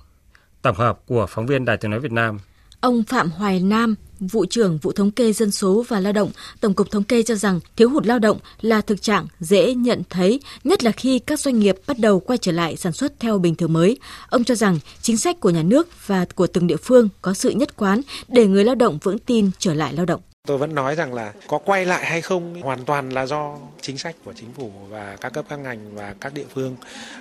Tổng 0.62 0.76
hợp 0.76 1.00
của 1.06 1.26
phóng 1.26 1.46
viên 1.46 1.64
Đài 1.64 1.76
tiếng 1.76 1.90
nói 1.90 2.00
Việt 2.00 2.12
Nam. 2.12 2.38
Ông 2.80 3.02
Phạm 3.08 3.30
Hoài 3.30 3.60
Nam, 3.60 3.94
vụ 4.26 4.46
trưởng 4.46 4.78
vụ 4.82 4.92
thống 4.92 5.10
kê 5.10 5.32
dân 5.32 5.50
số 5.50 5.84
và 5.88 6.00
lao 6.00 6.12
động, 6.12 6.30
Tổng 6.60 6.74
cục 6.74 6.90
Thống 6.90 7.02
kê 7.02 7.22
cho 7.22 7.34
rằng 7.34 7.60
thiếu 7.76 7.90
hụt 7.90 8.06
lao 8.06 8.18
động 8.18 8.38
là 8.60 8.80
thực 8.80 9.02
trạng 9.02 9.26
dễ 9.40 9.74
nhận 9.74 10.02
thấy, 10.10 10.40
nhất 10.64 10.84
là 10.84 10.90
khi 10.90 11.18
các 11.18 11.40
doanh 11.40 11.58
nghiệp 11.58 11.76
bắt 11.86 11.98
đầu 11.98 12.20
quay 12.20 12.38
trở 12.38 12.52
lại 12.52 12.76
sản 12.76 12.92
xuất 12.92 13.20
theo 13.20 13.38
bình 13.38 13.54
thường 13.54 13.72
mới. 13.72 13.98
Ông 14.28 14.44
cho 14.44 14.54
rằng 14.54 14.78
chính 15.02 15.16
sách 15.16 15.40
của 15.40 15.50
nhà 15.50 15.62
nước 15.62 15.88
và 16.06 16.26
của 16.34 16.46
từng 16.46 16.66
địa 16.66 16.76
phương 16.76 17.08
có 17.22 17.34
sự 17.34 17.50
nhất 17.50 17.76
quán 17.76 18.00
để 18.28 18.46
người 18.46 18.64
lao 18.64 18.74
động 18.74 18.98
vững 19.02 19.18
tin 19.18 19.50
trở 19.58 19.74
lại 19.74 19.92
lao 19.92 20.06
động. 20.06 20.20
Tôi 20.46 20.58
vẫn 20.58 20.74
nói 20.74 20.94
rằng 20.94 21.14
là 21.14 21.32
có 21.48 21.58
quay 21.58 21.86
lại 21.86 22.06
hay 22.06 22.20
không 22.20 22.62
hoàn 22.62 22.84
toàn 22.84 23.10
là 23.10 23.26
do 23.26 23.56
chính 23.80 23.98
sách 23.98 24.16
của 24.24 24.32
chính 24.32 24.52
phủ 24.52 24.72
và 24.88 25.16
các 25.20 25.32
cấp 25.32 25.44
các 25.48 25.56
ngành 25.56 25.96
và 25.96 26.14
các 26.20 26.34
địa 26.34 26.44
phương 26.54 26.76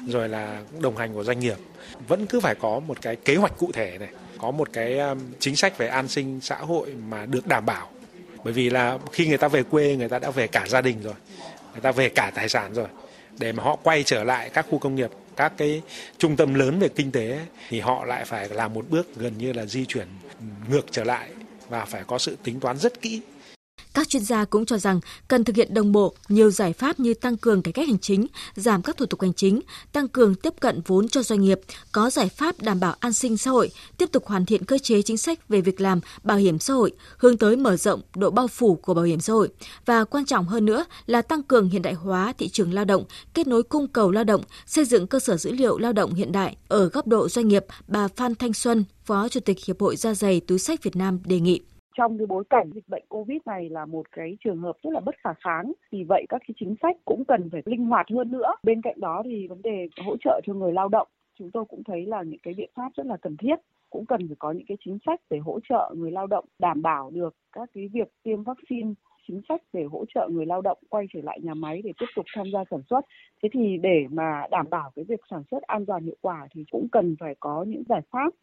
rồi 0.07 0.29
là 0.29 0.61
đồng 0.79 0.97
hành 0.97 1.13
của 1.13 1.23
doanh 1.23 1.39
nghiệp. 1.39 1.57
Vẫn 2.07 2.25
cứ 2.25 2.39
phải 2.39 2.55
có 2.55 2.79
một 2.79 3.01
cái 3.01 3.15
kế 3.15 3.35
hoạch 3.35 3.57
cụ 3.57 3.71
thể 3.73 3.97
này, 3.99 4.09
có 4.43 4.51
một 4.51 4.69
cái 4.73 4.99
um, 4.99 5.19
chính 5.39 5.55
sách 5.55 5.77
về 5.77 5.87
an 5.87 6.07
sinh 6.07 6.39
xã 6.41 6.55
hội 6.55 6.93
mà 7.09 7.25
được 7.25 7.47
đảm 7.47 7.65
bảo. 7.65 7.89
Bởi 8.43 8.53
vì 8.53 8.69
là 8.69 8.97
khi 9.11 9.27
người 9.27 9.37
ta 9.37 9.47
về 9.47 9.63
quê 9.63 9.95
người 9.95 10.09
ta 10.09 10.19
đã 10.19 10.31
về 10.31 10.47
cả 10.47 10.65
gia 10.67 10.81
đình 10.81 11.01
rồi, 11.03 11.13
người 11.71 11.81
ta 11.81 11.91
về 11.91 12.09
cả 12.09 12.31
tài 12.35 12.49
sản 12.49 12.73
rồi. 12.73 12.87
Để 13.39 13.51
mà 13.51 13.63
họ 13.63 13.75
quay 13.83 14.03
trở 14.03 14.23
lại 14.23 14.49
các 14.49 14.65
khu 14.69 14.77
công 14.77 14.95
nghiệp 14.95 15.09
các 15.35 15.53
cái 15.57 15.81
trung 16.17 16.35
tâm 16.35 16.53
lớn 16.53 16.79
về 16.79 16.87
kinh 16.87 17.11
tế 17.11 17.39
thì 17.69 17.79
họ 17.79 18.05
lại 18.05 18.25
phải 18.25 18.49
làm 18.49 18.73
một 18.73 18.85
bước 18.89 19.15
gần 19.15 19.37
như 19.37 19.53
là 19.53 19.65
di 19.65 19.85
chuyển 19.85 20.07
ngược 20.69 20.85
trở 20.91 21.03
lại 21.03 21.29
và 21.69 21.85
phải 21.85 22.03
có 22.07 22.17
sự 22.17 22.37
tính 22.43 22.59
toán 22.59 22.77
rất 22.77 23.01
kỹ. 23.01 23.21
Các 23.93 24.09
chuyên 24.09 24.23
gia 24.23 24.45
cũng 24.45 24.65
cho 24.65 24.77
rằng 24.77 24.99
cần 25.27 25.43
thực 25.43 25.55
hiện 25.55 25.73
đồng 25.73 25.91
bộ 25.91 26.13
nhiều 26.29 26.51
giải 26.51 26.73
pháp 26.73 26.99
như 26.99 27.13
tăng 27.13 27.37
cường 27.37 27.61
cải 27.61 27.71
cách 27.71 27.87
hành 27.87 27.99
chính, 27.99 28.27
giảm 28.55 28.81
các 28.81 28.97
thủ 28.97 29.05
tục 29.05 29.21
hành 29.21 29.33
chính, 29.33 29.61
tăng 29.91 30.07
cường 30.07 30.35
tiếp 30.35 30.53
cận 30.59 30.81
vốn 30.85 31.07
cho 31.07 31.23
doanh 31.23 31.41
nghiệp, 31.41 31.59
có 31.91 32.09
giải 32.09 32.29
pháp 32.29 32.61
đảm 32.61 32.79
bảo 32.79 32.95
an 32.99 33.13
sinh 33.13 33.37
xã 33.37 33.51
hội, 33.51 33.71
tiếp 33.97 34.09
tục 34.11 34.25
hoàn 34.25 34.45
thiện 34.45 34.65
cơ 34.65 34.77
chế 34.77 35.01
chính 35.01 35.17
sách 35.17 35.49
về 35.49 35.61
việc 35.61 35.81
làm, 35.81 35.99
bảo 36.23 36.37
hiểm 36.37 36.59
xã 36.59 36.73
hội, 36.73 36.91
hướng 37.17 37.37
tới 37.37 37.55
mở 37.55 37.77
rộng 37.77 38.01
độ 38.15 38.31
bao 38.31 38.47
phủ 38.47 38.75
của 38.75 38.93
bảo 38.93 39.05
hiểm 39.05 39.19
xã 39.19 39.33
hội 39.33 39.49
và 39.85 40.03
quan 40.03 40.25
trọng 40.25 40.45
hơn 40.45 40.65
nữa 40.65 40.85
là 41.05 41.21
tăng 41.21 41.43
cường 41.43 41.69
hiện 41.69 41.81
đại 41.81 41.93
hóa 41.93 42.33
thị 42.37 42.49
trường 42.49 42.73
lao 42.73 42.85
động, 42.85 43.03
kết 43.33 43.47
nối 43.47 43.63
cung 43.63 43.87
cầu 43.87 44.11
lao 44.11 44.23
động, 44.23 44.43
xây 44.65 44.85
dựng 44.85 45.07
cơ 45.07 45.19
sở 45.19 45.37
dữ 45.37 45.51
liệu 45.51 45.77
lao 45.77 45.93
động 45.93 46.13
hiện 46.13 46.31
đại 46.31 46.57
ở 46.67 46.89
góc 46.89 47.07
độ 47.07 47.29
doanh 47.29 47.47
nghiệp, 47.47 47.65
bà 47.87 48.07
Phan 48.07 48.35
Thanh 48.35 48.53
Xuân, 48.53 48.85
Phó 49.05 49.29
Chủ 49.29 49.39
tịch 49.39 49.65
Hiệp 49.65 49.81
hội 49.81 49.95
Da 49.95 50.13
giày 50.13 50.39
túi 50.39 50.59
sách 50.59 50.83
Việt 50.83 50.95
Nam 50.95 51.19
đề 51.25 51.39
nghị 51.39 51.61
trong 51.97 52.17
cái 52.17 52.27
bối 52.27 52.43
cảnh 52.49 52.69
dịch 52.75 52.89
bệnh 52.89 53.03
Covid 53.09 53.37
này 53.45 53.69
là 53.69 53.85
một 53.85 54.11
cái 54.11 54.37
trường 54.43 54.59
hợp 54.59 54.75
rất 54.83 54.93
là 54.93 54.99
bất 54.99 55.15
khả 55.23 55.33
kháng. 55.33 55.73
Vì 55.91 56.03
vậy 56.03 56.25
các 56.29 56.41
cái 56.47 56.55
chính 56.59 56.75
sách 56.81 56.97
cũng 57.05 57.25
cần 57.25 57.49
phải 57.51 57.61
linh 57.65 57.85
hoạt 57.85 58.05
hơn 58.09 58.31
nữa. 58.31 58.53
Bên 58.63 58.81
cạnh 58.81 58.99
đó 58.99 59.21
thì 59.25 59.47
vấn 59.47 59.61
đề 59.61 59.87
hỗ 60.05 60.17
trợ 60.17 60.41
cho 60.45 60.53
người 60.53 60.73
lao 60.73 60.89
động, 60.89 61.07
chúng 61.39 61.51
tôi 61.51 61.65
cũng 61.65 61.83
thấy 61.83 62.05
là 62.05 62.23
những 62.23 62.39
cái 62.43 62.53
biện 62.53 62.69
pháp 62.75 62.89
rất 62.95 63.05
là 63.05 63.17
cần 63.17 63.37
thiết 63.37 63.55
cũng 63.93 64.05
cần 64.05 64.27
phải 64.27 64.35
có 64.39 64.51
những 64.51 64.65
cái 64.67 64.77
chính 64.85 64.97
sách 65.05 65.21
để 65.29 65.37
hỗ 65.37 65.59
trợ 65.69 65.93
người 65.95 66.11
lao 66.11 66.27
động, 66.27 66.45
đảm 66.59 66.81
bảo 66.81 67.09
được 67.09 67.35
các 67.51 67.69
cái 67.73 67.87
việc 67.87 68.07
tiêm 68.23 68.43
vaccine, 68.43 68.93
chính 69.27 69.41
sách 69.49 69.61
để 69.73 69.83
hỗ 69.83 70.05
trợ 70.15 70.27
người 70.31 70.45
lao 70.45 70.61
động 70.61 70.77
quay 70.89 71.05
trở 71.13 71.19
lại 71.23 71.39
nhà 71.41 71.53
máy 71.53 71.81
để 71.83 71.91
tiếp 71.99 72.05
tục 72.15 72.25
tham 72.35 72.45
gia 72.53 72.63
sản 72.71 72.81
xuất. 72.89 73.05
Thế 73.43 73.49
thì 73.53 73.77
để 73.77 74.05
mà 74.11 74.47
đảm 74.51 74.65
bảo 74.69 74.91
cái 74.95 75.05
việc 75.05 75.19
sản 75.29 75.43
xuất 75.51 75.63
an 75.63 75.85
toàn 75.85 76.03
hiệu 76.03 76.15
quả 76.21 76.47
thì 76.51 76.65
cũng 76.71 76.87
cần 76.91 77.15
phải 77.19 77.35
có 77.39 77.65
những 77.67 77.83
giải 77.89 78.01
pháp 78.11 78.33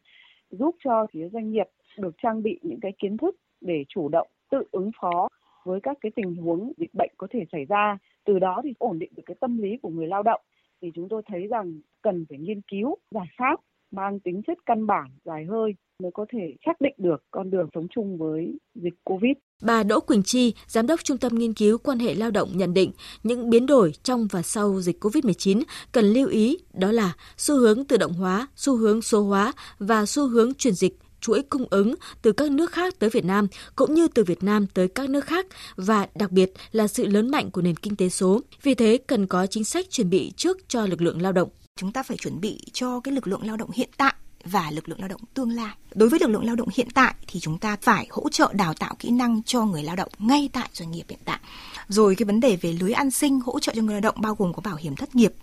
giúp 0.51 0.75
cho 0.83 1.07
phía 1.11 1.29
doanh 1.29 1.51
nghiệp 1.51 1.67
được 1.97 2.15
trang 2.23 2.43
bị 2.43 2.59
những 2.61 2.79
cái 2.79 2.91
kiến 2.99 3.17
thức 3.17 3.35
để 3.61 3.83
chủ 3.89 4.09
động 4.09 4.27
tự 4.51 4.63
ứng 4.71 4.91
phó 5.01 5.27
với 5.65 5.79
các 5.83 5.97
cái 6.01 6.11
tình 6.15 6.35
huống 6.35 6.73
dịch 6.77 6.93
bệnh 6.93 7.11
có 7.17 7.27
thể 7.31 7.39
xảy 7.51 7.65
ra. 7.65 7.97
Từ 8.25 8.39
đó 8.39 8.61
thì 8.63 8.73
ổn 8.79 8.99
định 8.99 9.11
được 9.15 9.23
cái 9.25 9.35
tâm 9.39 9.57
lý 9.61 9.77
của 9.81 9.89
người 9.89 10.07
lao 10.07 10.23
động 10.23 10.41
thì 10.81 10.91
chúng 10.95 11.09
tôi 11.09 11.21
thấy 11.27 11.47
rằng 11.47 11.81
cần 12.01 12.25
phải 12.29 12.37
nghiên 12.37 12.61
cứu 12.61 12.97
giải 13.11 13.27
pháp 13.37 13.59
mang 13.91 14.19
tính 14.19 14.41
chất 14.47 14.57
căn 14.65 14.87
bản 14.87 15.05
dài 15.25 15.45
hơi 15.45 15.73
mới 16.03 16.11
có 16.13 16.25
thể 16.33 16.55
xác 16.65 16.81
định 16.81 16.93
được 16.97 17.23
con 17.31 17.49
đường 17.49 17.69
sống 17.73 17.87
chung 17.95 18.17
với 18.17 18.53
dịch 18.75 18.93
Covid. 19.03 19.31
Bà 19.61 19.83
Đỗ 19.83 19.99
Quỳnh 19.99 20.23
Chi, 20.23 20.53
Giám 20.67 20.87
đốc 20.87 21.03
Trung 21.03 21.17
tâm 21.17 21.35
Nghiên 21.35 21.53
cứu 21.53 21.77
Quan 21.77 21.99
hệ 21.99 22.15
Lao 22.15 22.31
động 22.31 22.49
nhận 22.53 22.73
định 22.73 22.91
những 23.23 23.49
biến 23.49 23.65
đổi 23.65 23.91
trong 24.03 24.27
và 24.31 24.41
sau 24.41 24.81
dịch 24.81 25.03
COVID-19 25.03 25.61
cần 25.91 26.05
lưu 26.05 26.27
ý 26.27 26.57
đó 26.73 26.91
là 26.91 27.13
xu 27.37 27.57
hướng 27.57 27.85
tự 27.85 27.97
động 27.97 28.13
hóa, 28.13 28.47
xu 28.55 28.75
hướng 28.75 29.01
số 29.01 29.23
hóa 29.23 29.53
và 29.79 30.05
xu 30.05 30.27
hướng 30.27 30.53
chuyển 30.53 30.73
dịch 30.73 30.93
chuỗi 31.21 31.41
cung 31.41 31.65
ứng 31.69 31.95
từ 32.21 32.31
các 32.31 32.51
nước 32.51 32.71
khác 32.71 32.99
tới 32.99 33.09
Việt 33.09 33.25
Nam, 33.25 33.47
cũng 33.75 33.93
như 33.93 34.07
từ 34.07 34.23
Việt 34.23 34.43
Nam 34.43 34.67
tới 34.67 34.87
các 34.87 35.09
nước 35.09 35.25
khác, 35.25 35.45
và 35.75 36.07
đặc 36.15 36.31
biệt 36.31 36.51
là 36.71 36.87
sự 36.87 37.05
lớn 37.05 37.31
mạnh 37.31 37.51
của 37.51 37.61
nền 37.61 37.75
kinh 37.75 37.95
tế 37.95 38.09
số. 38.09 38.41
Vì 38.63 38.75
thế, 38.75 38.97
cần 39.07 39.27
có 39.27 39.47
chính 39.47 39.63
sách 39.63 39.85
chuẩn 39.89 40.09
bị 40.09 40.31
trước 40.37 40.57
cho 40.67 40.85
lực 40.85 41.01
lượng 41.01 41.21
lao 41.21 41.31
động. 41.31 41.49
Chúng 41.75 41.91
ta 41.91 42.03
phải 42.03 42.17
chuẩn 42.17 42.41
bị 42.41 42.59
cho 42.73 42.99
cái 42.99 43.13
lực 43.13 43.27
lượng 43.27 43.47
lao 43.47 43.57
động 43.57 43.69
hiện 43.71 43.89
tại 43.97 44.13
và 44.45 44.71
lực 44.71 44.89
lượng 44.89 44.99
lao 44.99 45.07
động 45.07 45.21
tương 45.33 45.51
lai. 45.51 45.73
Đối 45.95 46.09
với 46.09 46.19
lực 46.19 46.29
lượng 46.29 46.45
lao 46.45 46.55
động 46.55 46.67
hiện 46.73 46.87
tại 46.93 47.13
thì 47.27 47.39
chúng 47.39 47.57
ta 47.57 47.77
phải 47.81 48.07
hỗ 48.09 48.29
trợ 48.29 48.53
đào 48.53 48.73
tạo 48.73 48.95
kỹ 48.99 49.09
năng 49.09 49.43
cho 49.43 49.65
người 49.65 49.83
lao 49.83 49.95
động 49.95 50.09
ngay 50.19 50.49
tại 50.53 50.69
doanh 50.73 50.91
nghiệp 50.91 51.03
hiện 51.09 51.19
tại. 51.25 51.39
Rồi 51.87 52.15
cái 52.15 52.25
vấn 52.25 52.39
đề 52.39 52.55
về 52.55 52.73
lưới 52.73 52.91
an 52.91 53.11
sinh 53.11 53.39
hỗ 53.39 53.59
trợ 53.59 53.73
cho 53.75 53.81
người 53.81 53.93
lao 53.93 54.01
động 54.01 54.15
bao 54.17 54.35
gồm 54.35 54.53
có 54.53 54.61
bảo 54.61 54.75
hiểm 54.75 54.95
thất 54.95 55.15
nghiệp. 55.15 55.33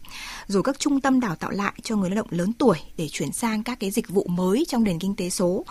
Rồi 0.47 0.63
các 0.63 0.79
trung 0.79 1.01
tâm 1.01 1.21
đào 1.21 1.37
tạo 1.37 1.51
lại 1.51 1.73
cho 1.83 1.97
người 1.97 2.11
lao 2.11 2.17
động 2.17 2.27
lớn 2.31 2.53
tuổi 2.53 2.77
để 2.97 3.09
chuyển 3.09 3.33
sang 3.33 3.63
các 3.63 3.81
cái 3.81 3.91
dịch 3.91 4.09
vụ 4.09 4.27
mới 4.29 4.65
trong 4.69 4.85
nền 4.85 4.99
kinh 4.99 5.17
tế 5.17 5.31
số. 5.31 5.65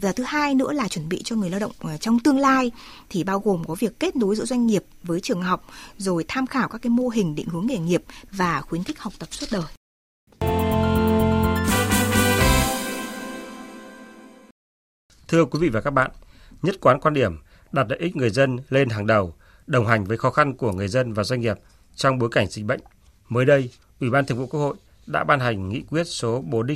Và 0.00 0.12
thứ 0.12 0.24
hai 0.24 0.54
nữa 0.54 0.72
là 0.72 0.88
chuẩn 0.88 1.08
bị 1.08 1.22
cho 1.24 1.36
người 1.36 1.50
lao 1.50 1.60
động 1.60 1.72
ờ, 1.78 1.96
trong 1.96 2.18
tương 2.18 2.38
lai 2.38 2.70
thì 3.08 3.24
bao 3.24 3.40
gồm 3.40 3.64
có 3.64 3.74
việc 3.74 4.00
kết 4.00 4.16
nối 4.16 4.36
giữa 4.36 4.44
doanh 4.44 4.66
nghiệp 4.66 4.84
với 5.02 5.20
trường 5.20 5.42
học, 5.42 5.66
rồi 5.98 6.24
tham 6.28 6.46
khảo 6.46 6.68
các 6.68 6.82
cái 6.82 6.90
mô 6.90 7.08
hình 7.08 7.34
định 7.34 7.48
hướng 7.48 7.66
nghề 7.66 7.78
nghiệp 7.78 8.04
và 8.30 8.60
khuyến 8.60 8.84
khích 8.84 8.98
học 8.98 9.12
tập 9.18 9.28
suốt 9.32 9.46
đời. 9.50 9.79
Thưa 15.30 15.44
quý 15.44 15.58
vị 15.58 15.68
và 15.68 15.80
các 15.80 15.90
bạn, 15.90 16.10
nhất 16.62 16.76
quán 16.80 17.00
quan 17.00 17.14
điểm 17.14 17.38
đặt 17.72 17.86
lợi 17.88 17.98
ích 17.98 18.16
người 18.16 18.30
dân 18.30 18.58
lên 18.68 18.88
hàng 18.88 19.06
đầu, 19.06 19.34
đồng 19.66 19.86
hành 19.86 20.04
với 20.04 20.16
khó 20.16 20.30
khăn 20.30 20.56
của 20.56 20.72
người 20.72 20.88
dân 20.88 21.12
và 21.12 21.24
doanh 21.24 21.40
nghiệp 21.40 21.56
trong 21.94 22.18
bối 22.18 22.28
cảnh 22.32 22.46
dịch 22.46 22.64
bệnh. 22.64 22.80
Mới 23.28 23.44
đây, 23.44 23.70
Ủy 24.00 24.10
ban 24.10 24.26
Thường 24.26 24.38
vụ 24.38 24.46
Quốc 24.46 24.60
hội 24.60 24.76
đã 25.06 25.24
ban 25.24 25.40
hành 25.40 25.68
nghị 25.68 25.82
quyết 25.90 26.04
số 26.04 26.40
4 26.46 26.66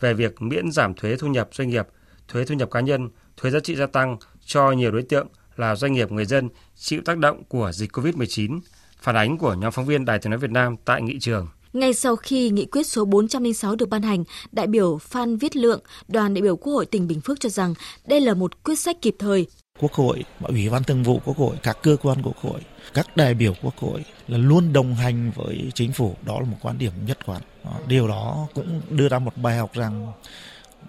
về 0.00 0.14
việc 0.14 0.42
miễn 0.42 0.72
giảm 0.72 0.94
thuế 0.94 1.16
thu 1.16 1.28
nhập 1.28 1.48
doanh 1.52 1.68
nghiệp, 1.68 1.86
thuế 2.28 2.44
thu 2.44 2.54
nhập 2.54 2.70
cá 2.70 2.80
nhân, 2.80 3.10
thuế 3.36 3.50
giá 3.50 3.60
trị 3.60 3.76
gia 3.76 3.86
tăng 3.86 4.16
cho 4.44 4.72
nhiều 4.72 4.90
đối 4.90 5.02
tượng 5.02 5.28
là 5.56 5.74
doanh 5.74 5.92
nghiệp 5.92 6.12
người 6.12 6.24
dân 6.24 6.48
chịu 6.76 7.00
tác 7.04 7.18
động 7.18 7.44
của 7.44 7.72
dịch 7.72 7.92
COVID-19. 7.92 8.60
Phản 9.00 9.16
ánh 9.16 9.38
của 9.38 9.54
nhóm 9.54 9.72
phóng 9.72 9.86
viên 9.86 10.04
Đài 10.04 10.18
Tiếng 10.18 10.30
nói 10.30 10.38
Việt 10.38 10.50
Nam 10.50 10.76
tại 10.84 11.02
nghị 11.02 11.18
trường. 11.18 11.48
Ngay 11.72 11.94
sau 11.94 12.16
khi 12.16 12.50
nghị 12.50 12.66
quyết 12.66 12.86
số 12.86 13.04
406 13.04 13.76
được 13.76 13.88
ban 13.88 14.02
hành, 14.02 14.24
đại 14.52 14.66
biểu 14.66 14.98
Phan 14.98 15.36
Viết 15.36 15.56
Lượng, 15.56 15.80
đoàn 16.08 16.34
đại 16.34 16.42
biểu 16.42 16.56
Quốc 16.56 16.72
hội 16.72 16.86
tỉnh 16.86 17.06
Bình 17.06 17.20
Phước 17.20 17.40
cho 17.40 17.48
rằng 17.48 17.74
đây 18.06 18.20
là 18.20 18.34
một 18.34 18.64
quyết 18.64 18.78
sách 18.78 18.96
kịp 19.02 19.16
thời. 19.18 19.46
Quốc 19.80 19.92
hội, 19.92 20.24
Ủy 20.42 20.68
ban 20.70 20.84
Thường 20.84 21.02
vụ 21.02 21.20
Quốc 21.24 21.36
hội, 21.36 21.56
các 21.62 21.78
cơ 21.82 21.96
quan 22.02 22.22
Quốc 22.22 22.36
hội, 22.36 22.60
các 22.94 23.16
đại 23.16 23.34
biểu 23.34 23.54
Quốc 23.62 23.76
hội 23.76 24.04
là 24.28 24.38
luôn 24.38 24.72
đồng 24.72 24.94
hành 24.94 25.32
với 25.34 25.70
chính 25.74 25.92
phủ, 25.92 26.14
đó 26.26 26.40
là 26.40 26.46
một 26.46 26.56
quan 26.62 26.78
điểm 26.78 26.92
nhất 27.06 27.18
quán. 27.26 27.42
Điều 27.86 28.08
đó 28.08 28.48
cũng 28.54 28.80
đưa 28.90 29.08
ra 29.08 29.18
một 29.18 29.36
bài 29.36 29.56
học 29.56 29.74
rằng 29.74 30.12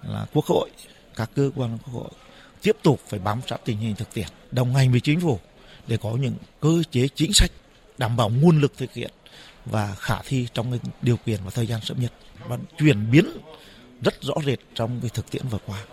là 0.02 0.26
Quốc 0.34 0.44
hội, 0.44 0.70
các 1.16 1.30
cơ 1.34 1.50
quan 1.56 1.78
Quốc 1.84 1.92
hội 1.92 2.10
tiếp 2.62 2.76
tục 2.82 3.00
phải 3.08 3.20
bám 3.20 3.40
sát 3.46 3.60
tình 3.64 3.78
hình 3.78 3.94
thực 3.94 4.14
tiễn, 4.14 4.26
đồng 4.50 4.74
hành 4.74 4.90
với 4.90 5.00
chính 5.00 5.20
phủ 5.20 5.38
để 5.86 5.96
có 5.96 6.10
những 6.10 6.34
cơ 6.60 6.82
chế 6.90 7.08
chính 7.14 7.32
sách 7.32 7.50
đảm 7.98 8.16
bảo 8.16 8.28
nguồn 8.28 8.60
lực 8.60 8.72
thực 8.78 8.92
hiện 8.92 9.10
và 9.66 9.94
khả 9.98 10.22
thi 10.24 10.46
trong 10.54 10.70
cái 10.70 10.80
điều 11.02 11.16
kiện 11.16 11.40
và 11.44 11.50
thời 11.50 11.66
gian 11.66 11.80
sớm 11.82 12.00
nhất 12.00 12.12
và 12.48 12.58
chuyển 12.78 13.10
biến 13.10 13.24
rất 14.02 14.14
rõ 14.22 14.34
rệt 14.46 14.58
trong 14.74 14.98
cái 15.00 15.10
thực 15.14 15.30
tiễn 15.30 15.42
vừa 15.50 15.58
qua. 15.66 15.84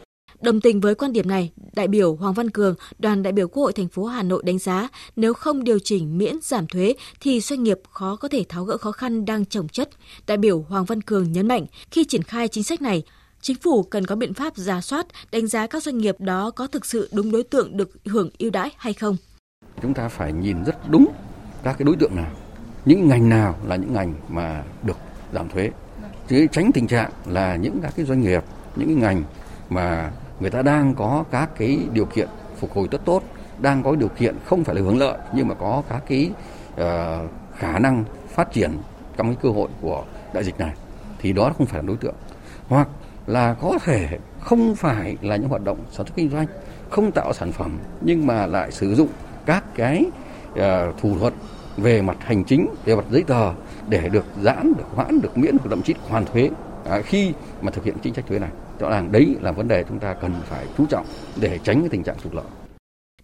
Đồng 0.42 0.62
tình 0.62 0.80
với 0.80 0.96
quan 0.96 1.14
điểm 1.14 1.28
này, 1.28 1.52
đại 1.74 1.88
biểu 1.88 2.16
Hoàng 2.16 2.34
Văn 2.34 2.50
Cường, 2.50 2.76
đoàn 3.00 3.24
đại 3.24 3.34
biểu 3.34 3.48
Quốc 3.48 3.64
hội 3.64 3.74
thành 3.74 3.88
phố 3.88 4.06
Hà 4.06 4.24
Nội 4.24 4.44
đánh 4.46 4.60
giá 4.60 4.88
nếu 5.16 5.34
không 5.34 5.64
điều 5.64 5.80
chỉnh 5.84 6.18
miễn 6.18 6.36
giảm 6.42 6.68
thuế 6.68 6.96
thì 7.20 7.40
doanh 7.40 7.64
nghiệp 7.64 7.80
khó 7.90 8.16
có 8.16 8.28
thể 8.28 8.46
tháo 8.50 8.64
gỡ 8.64 8.78
khó 8.78 8.92
khăn 8.92 9.26
đang 9.26 9.46
trồng 9.46 9.68
chất. 9.68 9.90
Đại 10.28 10.38
biểu 10.38 10.66
Hoàng 10.70 10.86
Văn 10.86 11.02
Cường 11.02 11.32
nhấn 11.32 11.48
mạnh 11.48 11.66
khi 11.92 12.04
triển 12.04 12.24
khai 12.24 12.48
chính 12.48 12.64
sách 12.64 12.82
này, 12.82 13.04
chính 13.42 13.58
phủ 13.58 13.84
cần 13.84 14.06
có 14.06 14.16
biện 14.16 14.34
pháp 14.34 14.58
giả 14.58 14.82
soát, 14.82 15.06
đánh 15.32 15.48
giá 15.48 15.68
các 15.68 15.84
doanh 15.84 15.98
nghiệp 15.98 16.16
đó 16.20 16.52
có 16.52 16.68
thực 16.68 16.86
sự 16.86 17.10
đúng 17.12 17.32
đối 17.32 17.44
tượng 17.44 17.78
được 17.78 17.90
hưởng 18.06 18.30
ưu 18.40 18.52
đãi 18.52 18.70
hay 18.78 18.94
không. 18.94 19.18
Chúng 19.82 19.94
ta 19.94 20.10
phải 20.10 20.34
nhìn 20.34 20.64
rất 20.64 20.90
đúng 20.90 21.08
các 21.64 21.76
cái 21.80 21.86
đối 21.86 21.96
tượng 22.00 22.16
nào 22.16 22.32
những 22.86 23.08
ngành 23.08 23.30
nào 23.30 23.56
là 23.68 23.76
những 23.76 23.94
ngành 23.94 24.14
mà 24.30 24.64
được 24.84 24.98
giảm 25.34 25.50
thuế? 25.50 25.72
Chứ 26.28 26.48
tránh 26.52 26.72
tình 26.74 26.88
trạng 26.88 27.12
là 27.26 27.56
những 27.56 27.80
các 27.84 27.94
cái 27.96 28.06
doanh 28.06 28.22
nghiệp 28.22 28.44
những 28.76 28.88
cái 28.88 28.96
ngành 28.96 29.24
mà 29.70 30.12
người 30.40 30.50
ta 30.50 30.62
đang 30.62 30.96
có 30.96 31.24
các 31.32 31.50
cái 31.58 31.80
điều 31.94 32.06
kiện 32.06 32.28
phục 32.58 32.74
hồi 32.74 32.88
rất 32.92 33.06
tốt 33.06 33.24
đang 33.60 33.84
có 33.84 33.96
điều 33.96 34.08
kiện 34.08 34.36
không 34.46 34.64
phải 34.64 34.76
là 34.76 34.82
hưởng 34.82 34.98
lợi 34.98 35.18
nhưng 35.34 35.48
mà 35.48 35.56
có 35.56 35.84
các 35.90 36.04
cái 36.08 36.32
uh, 36.74 37.30
khả 37.58 37.80
năng 37.80 38.04
phát 38.30 38.52
triển 38.52 38.72
trong 39.18 39.28
cái 39.28 39.38
cơ 39.42 39.50
hội 39.50 39.70
của 39.82 40.04
đại 40.34 40.44
dịch 40.44 40.60
này 40.60 40.74
thì 41.20 41.34
đó 41.34 41.52
không 41.58 41.68
phải 41.68 41.82
là 41.82 41.88
đối 41.88 41.98
tượng. 41.98 42.16
Hoặc 42.68 42.88
là 43.28 43.54
có 43.54 43.80
thể 43.84 44.20
không 44.40 44.76
phải 44.76 45.18
là 45.22 45.36
những 45.36 45.50
hoạt 45.50 45.64
động 45.64 45.78
sản 45.92 46.06
xuất 46.06 46.16
kinh 46.16 46.30
doanh 46.30 46.46
không 46.90 47.12
tạo 47.12 47.34
sản 47.34 47.52
phẩm 47.52 47.78
nhưng 48.02 48.28
mà 48.28 48.46
lại 48.46 48.72
sử 48.72 48.96
dụng 48.96 49.10
các 49.46 49.64
cái 49.76 50.06
uh, 50.52 50.58
thủ 51.02 51.20
thuật 51.20 51.34
về 51.78 52.02
mặt 52.02 52.18
hành 52.20 52.44
chính, 52.44 52.68
về 52.86 52.96
mặt 52.96 53.06
giấy 53.12 53.24
tờ 53.24 53.54
để 53.90 54.10
được 54.10 54.26
giãn, 54.44 54.74
được 54.78 54.84
hoãn, 54.94 55.22
được 55.22 55.38
miễn, 55.38 55.58
được 55.58 55.70
thậm 55.70 55.82
chí 55.82 55.94
hoàn 56.08 56.26
thuế 56.26 56.50
à, 56.86 57.02
khi 57.02 57.32
mà 57.62 57.72
thực 57.72 57.84
hiện 57.84 57.96
chính 58.04 58.14
sách 58.14 58.28
thuế 58.28 58.40
này. 58.40 58.50
Rõ 58.80 58.90
ràng 58.90 59.12
đấy 59.12 59.36
là 59.42 59.52
vấn 59.52 59.68
đề 59.68 59.84
chúng 59.90 60.00
ta 60.00 60.14
cần 60.14 60.34
phải 60.46 60.66
chú 60.78 60.86
trọng 60.86 61.06
để 61.42 61.60
tránh 61.64 61.80
cái 61.80 61.90
tình 61.90 62.04
trạng 62.04 62.16
trục 62.24 62.34
lợi. 62.34 62.46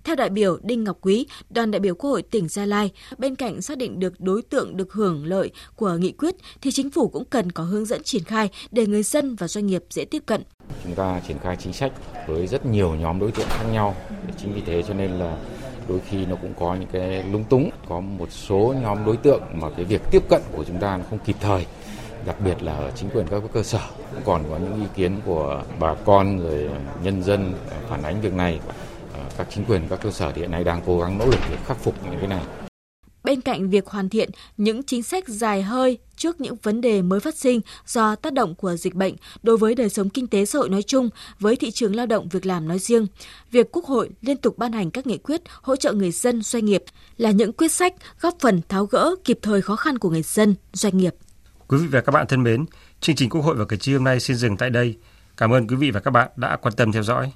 Theo 0.03 0.15
đại 0.15 0.29
biểu 0.29 0.57
Đinh 0.63 0.83
Ngọc 0.83 0.97
Quý, 1.01 1.27
đoàn 1.49 1.71
đại 1.71 1.79
biểu 1.79 1.95
Quốc 1.95 2.09
hội 2.09 2.21
tỉnh 2.21 2.47
Gia 2.47 2.65
Lai, 2.65 2.91
bên 3.17 3.35
cạnh 3.35 3.61
xác 3.61 3.77
định 3.77 3.99
được 3.99 4.13
đối 4.19 4.41
tượng 4.41 4.77
được 4.77 4.93
hưởng 4.93 5.25
lợi 5.25 5.51
của 5.75 5.97
nghị 5.99 6.11
quyết 6.11 6.35
thì 6.61 6.71
chính 6.71 6.89
phủ 6.89 7.07
cũng 7.07 7.25
cần 7.25 7.51
có 7.51 7.63
hướng 7.63 7.85
dẫn 7.85 8.03
triển 8.03 8.23
khai 8.23 8.49
để 8.71 8.85
người 8.85 9.03
dân 9.03 9.35
và 9.35 9.47
doanh 9.47 9.65
nghiệp 9.65 9.83
dễ 9.89 10.05
tiếp 10.05 10.23
cận. 10.25 10.43
Chúng 10.83 10.95
ta 10.95 11.21
triển 11.27 11.37
khai 11.39 11.57
chính 11.59 11.73
sách 11.73 11.91
với 12.27 12.47
rất 12.47 12.65
nhiều 12.65 12.95
nhóm 12.95 13.19
đối 13.19 13.31
tượng 13.31 13.47
khác 13.49 13.63
nhau. 13.71 13.95
Chính 14.37 14.53
vì 14.53 14.61
thế 14.65 14.83
cho 14.87 14.93
nên 14.93 15.11
là 15.11 15.37
đôi 15.87 15.99
khi 16.09 16.25
nó 16.25 16.35
cũng 16.41 16.53
có 16.59 16.75
những 16.75 16.89
cái 16.91 17.23
lung 17.31 17.43
túng. 17.43 17.69
Có 17.89 17.99
một 17.99 18.31
số 18.31 18.75
nhóm 18.81 19.05
đối 19.05 19.17
tượng 19.17 19.41
mà 19.53 19.69
cái 19.69 19.85
việc 19.85 20.01
tiếp 20.11 20.23
cận 20.29 20.41
của 20.55 20.63
chúng 20.63 20.77
ta 20.79 20.97
nó 20.97 21.03
không 21.09 21.19
kịp 21.25 21.35
thời, 21.41 21.65
đặc 22.25 22.35
biệt 22.45 22.63
là 22.63 22.73
ở 22.73 22.91
chính 22.95 23.09
quyền 23.09 23.27
các 23.27 23.41
cơ 23.53 23.63
sở. 23.63 23.79
Cũng 24.11 24.21
còn 24.25 24.43
có 24.49 24.57
những 24.57 24.81
ý 24.81 24.87
kiến 24.95 25.19
của 25.25 25.63
bà 25.79 25.93
con, 26.05 26.37
người 26.37 26.69
nhân 27.03 27.23
dân 27.23 27.53
phản 27.89 28.03
ánh 28.03 28.21
việc 28.21 28.33
này. 28.33 28.59
Ờ, 29.13 29.19
các 29.37 29.47
chính 29.49 29.65
quyền 29.65 29.87
các 29.89 29.99
cơ 30.01 30.11
sở 30.11 30.31
hiện 30.35 30.51
nay 30.51 30.63
đang 30.63 30.81
cố 30.85 30.99
gắng 30.99 31.17
nỗ 31.17 31.25
lực 31.25 31.39
để 31.49 31.57
khắc 31.65 31.77
phục 31.77 31.93
những 32.03 32.19
cái 32.19 32.27
này. 32.27 32.64
Bên 33.25 33.41
cạnh 33.41 33.69
việc 33.69 33.87
hoàn 33.87 34.09
thiện 34.09 34.29
những 34.57 34.83
chính 34.83 35.03
sách 35.03 35.27
dài 35.27 35.63
hơi 35.63 35.97
trước 36.15 36.41
những 36.41 36.55
vấn 36.63 36.81
đề 36.81 37.01
mới 37.01 37.19
phát 37.19 37.35
sinh 37.35 37.61
do 37.85 38.15
tác 38.15 38.33
động 38.33 38.55
của 38.55 38.75
dịch 38.75 38.93
bệnh 38.93 39.15
đối 39.43 39.57
với 39.57 39.75
đời 39.75 39.89
sống 39.89 40.09
kinh 40.09 40.27
tế 40.27 40.45
xã 40.45 40.59
hội 40.59 40.69
nói 40.69 40.83
chung, 40.83 41.09
với 41.39 41.55
thị 41.55 41.71
trường 41.71 41.95
lao 41.95 42.05
động 42.05 42.29
việc 42.29 42.45
làm 42.45 42.67
nói 42.67 42.79
riêng, 42.79 43.07
việc 43.51 43.67
Quốc 43.71 43.85
hội 43.85 44.09
liên 44.21 44.37
tục 44.37 44.57
ban 44.57 44.71
hành 44.71 44.91
các 44.91 45.07
nghị 45.07 45.17
quyết 45.17 45.41
hỗ 45.61 45.75
trợ 45.75 45.93
người 45.93 46.11
dân 46.11 46.41
doanh 46.41 46.65
nghiệp 46.65 46.83
là 47.17 47.31
những 47.31 47.53
quyết 47.53 47.71
sách 47.71 47.93
góp 48.21 48.35
phần 48.39 48.61
tháo 48.69 48.85
gỡ 48.85 49.15
kịp 49.23 49.39
thời 49.41 49.61
khó 49.61 49.75
khăn 49.75 49.97
của 49.97 50.09
người 50.09 50.23
dân 50.23 50.55
doanh 50.73 50.97
nghiệp. 50.97 51.15
Quý 51.67 51.77
vị 51.77 51.87
và 51.87 52.01
các 52.01 52.11
bạn 52.11 52.27
thân 52.29 52.43
mến, 52.43 52.65
chương 53.01 53.15
trình 53.15 53.29
Quốc 53.29 53.41
hội 53.41 53.55
và 53.55 53.65
cử 53.65 53.77
tri 53.77 53.93
hôm 53.93 54.03
nay 54.03 54.19
xin 54.19 54.37
dừng 54.37 54.57
tại 54.57 54.69
đây. 54.69 54.97
Cảm 55.37 55.53
ơn 55.53 55.67
quý 55.67 55.75
vị 55.75 55.91
và 55.91 55.99
các 55.99 56.11
bạn 56.11 56.29
đã 56.35 56.55
quan 56.55 56.73
tâm 56.77 56.91
theo 56.91 57.03
dõi. 57.03 57.31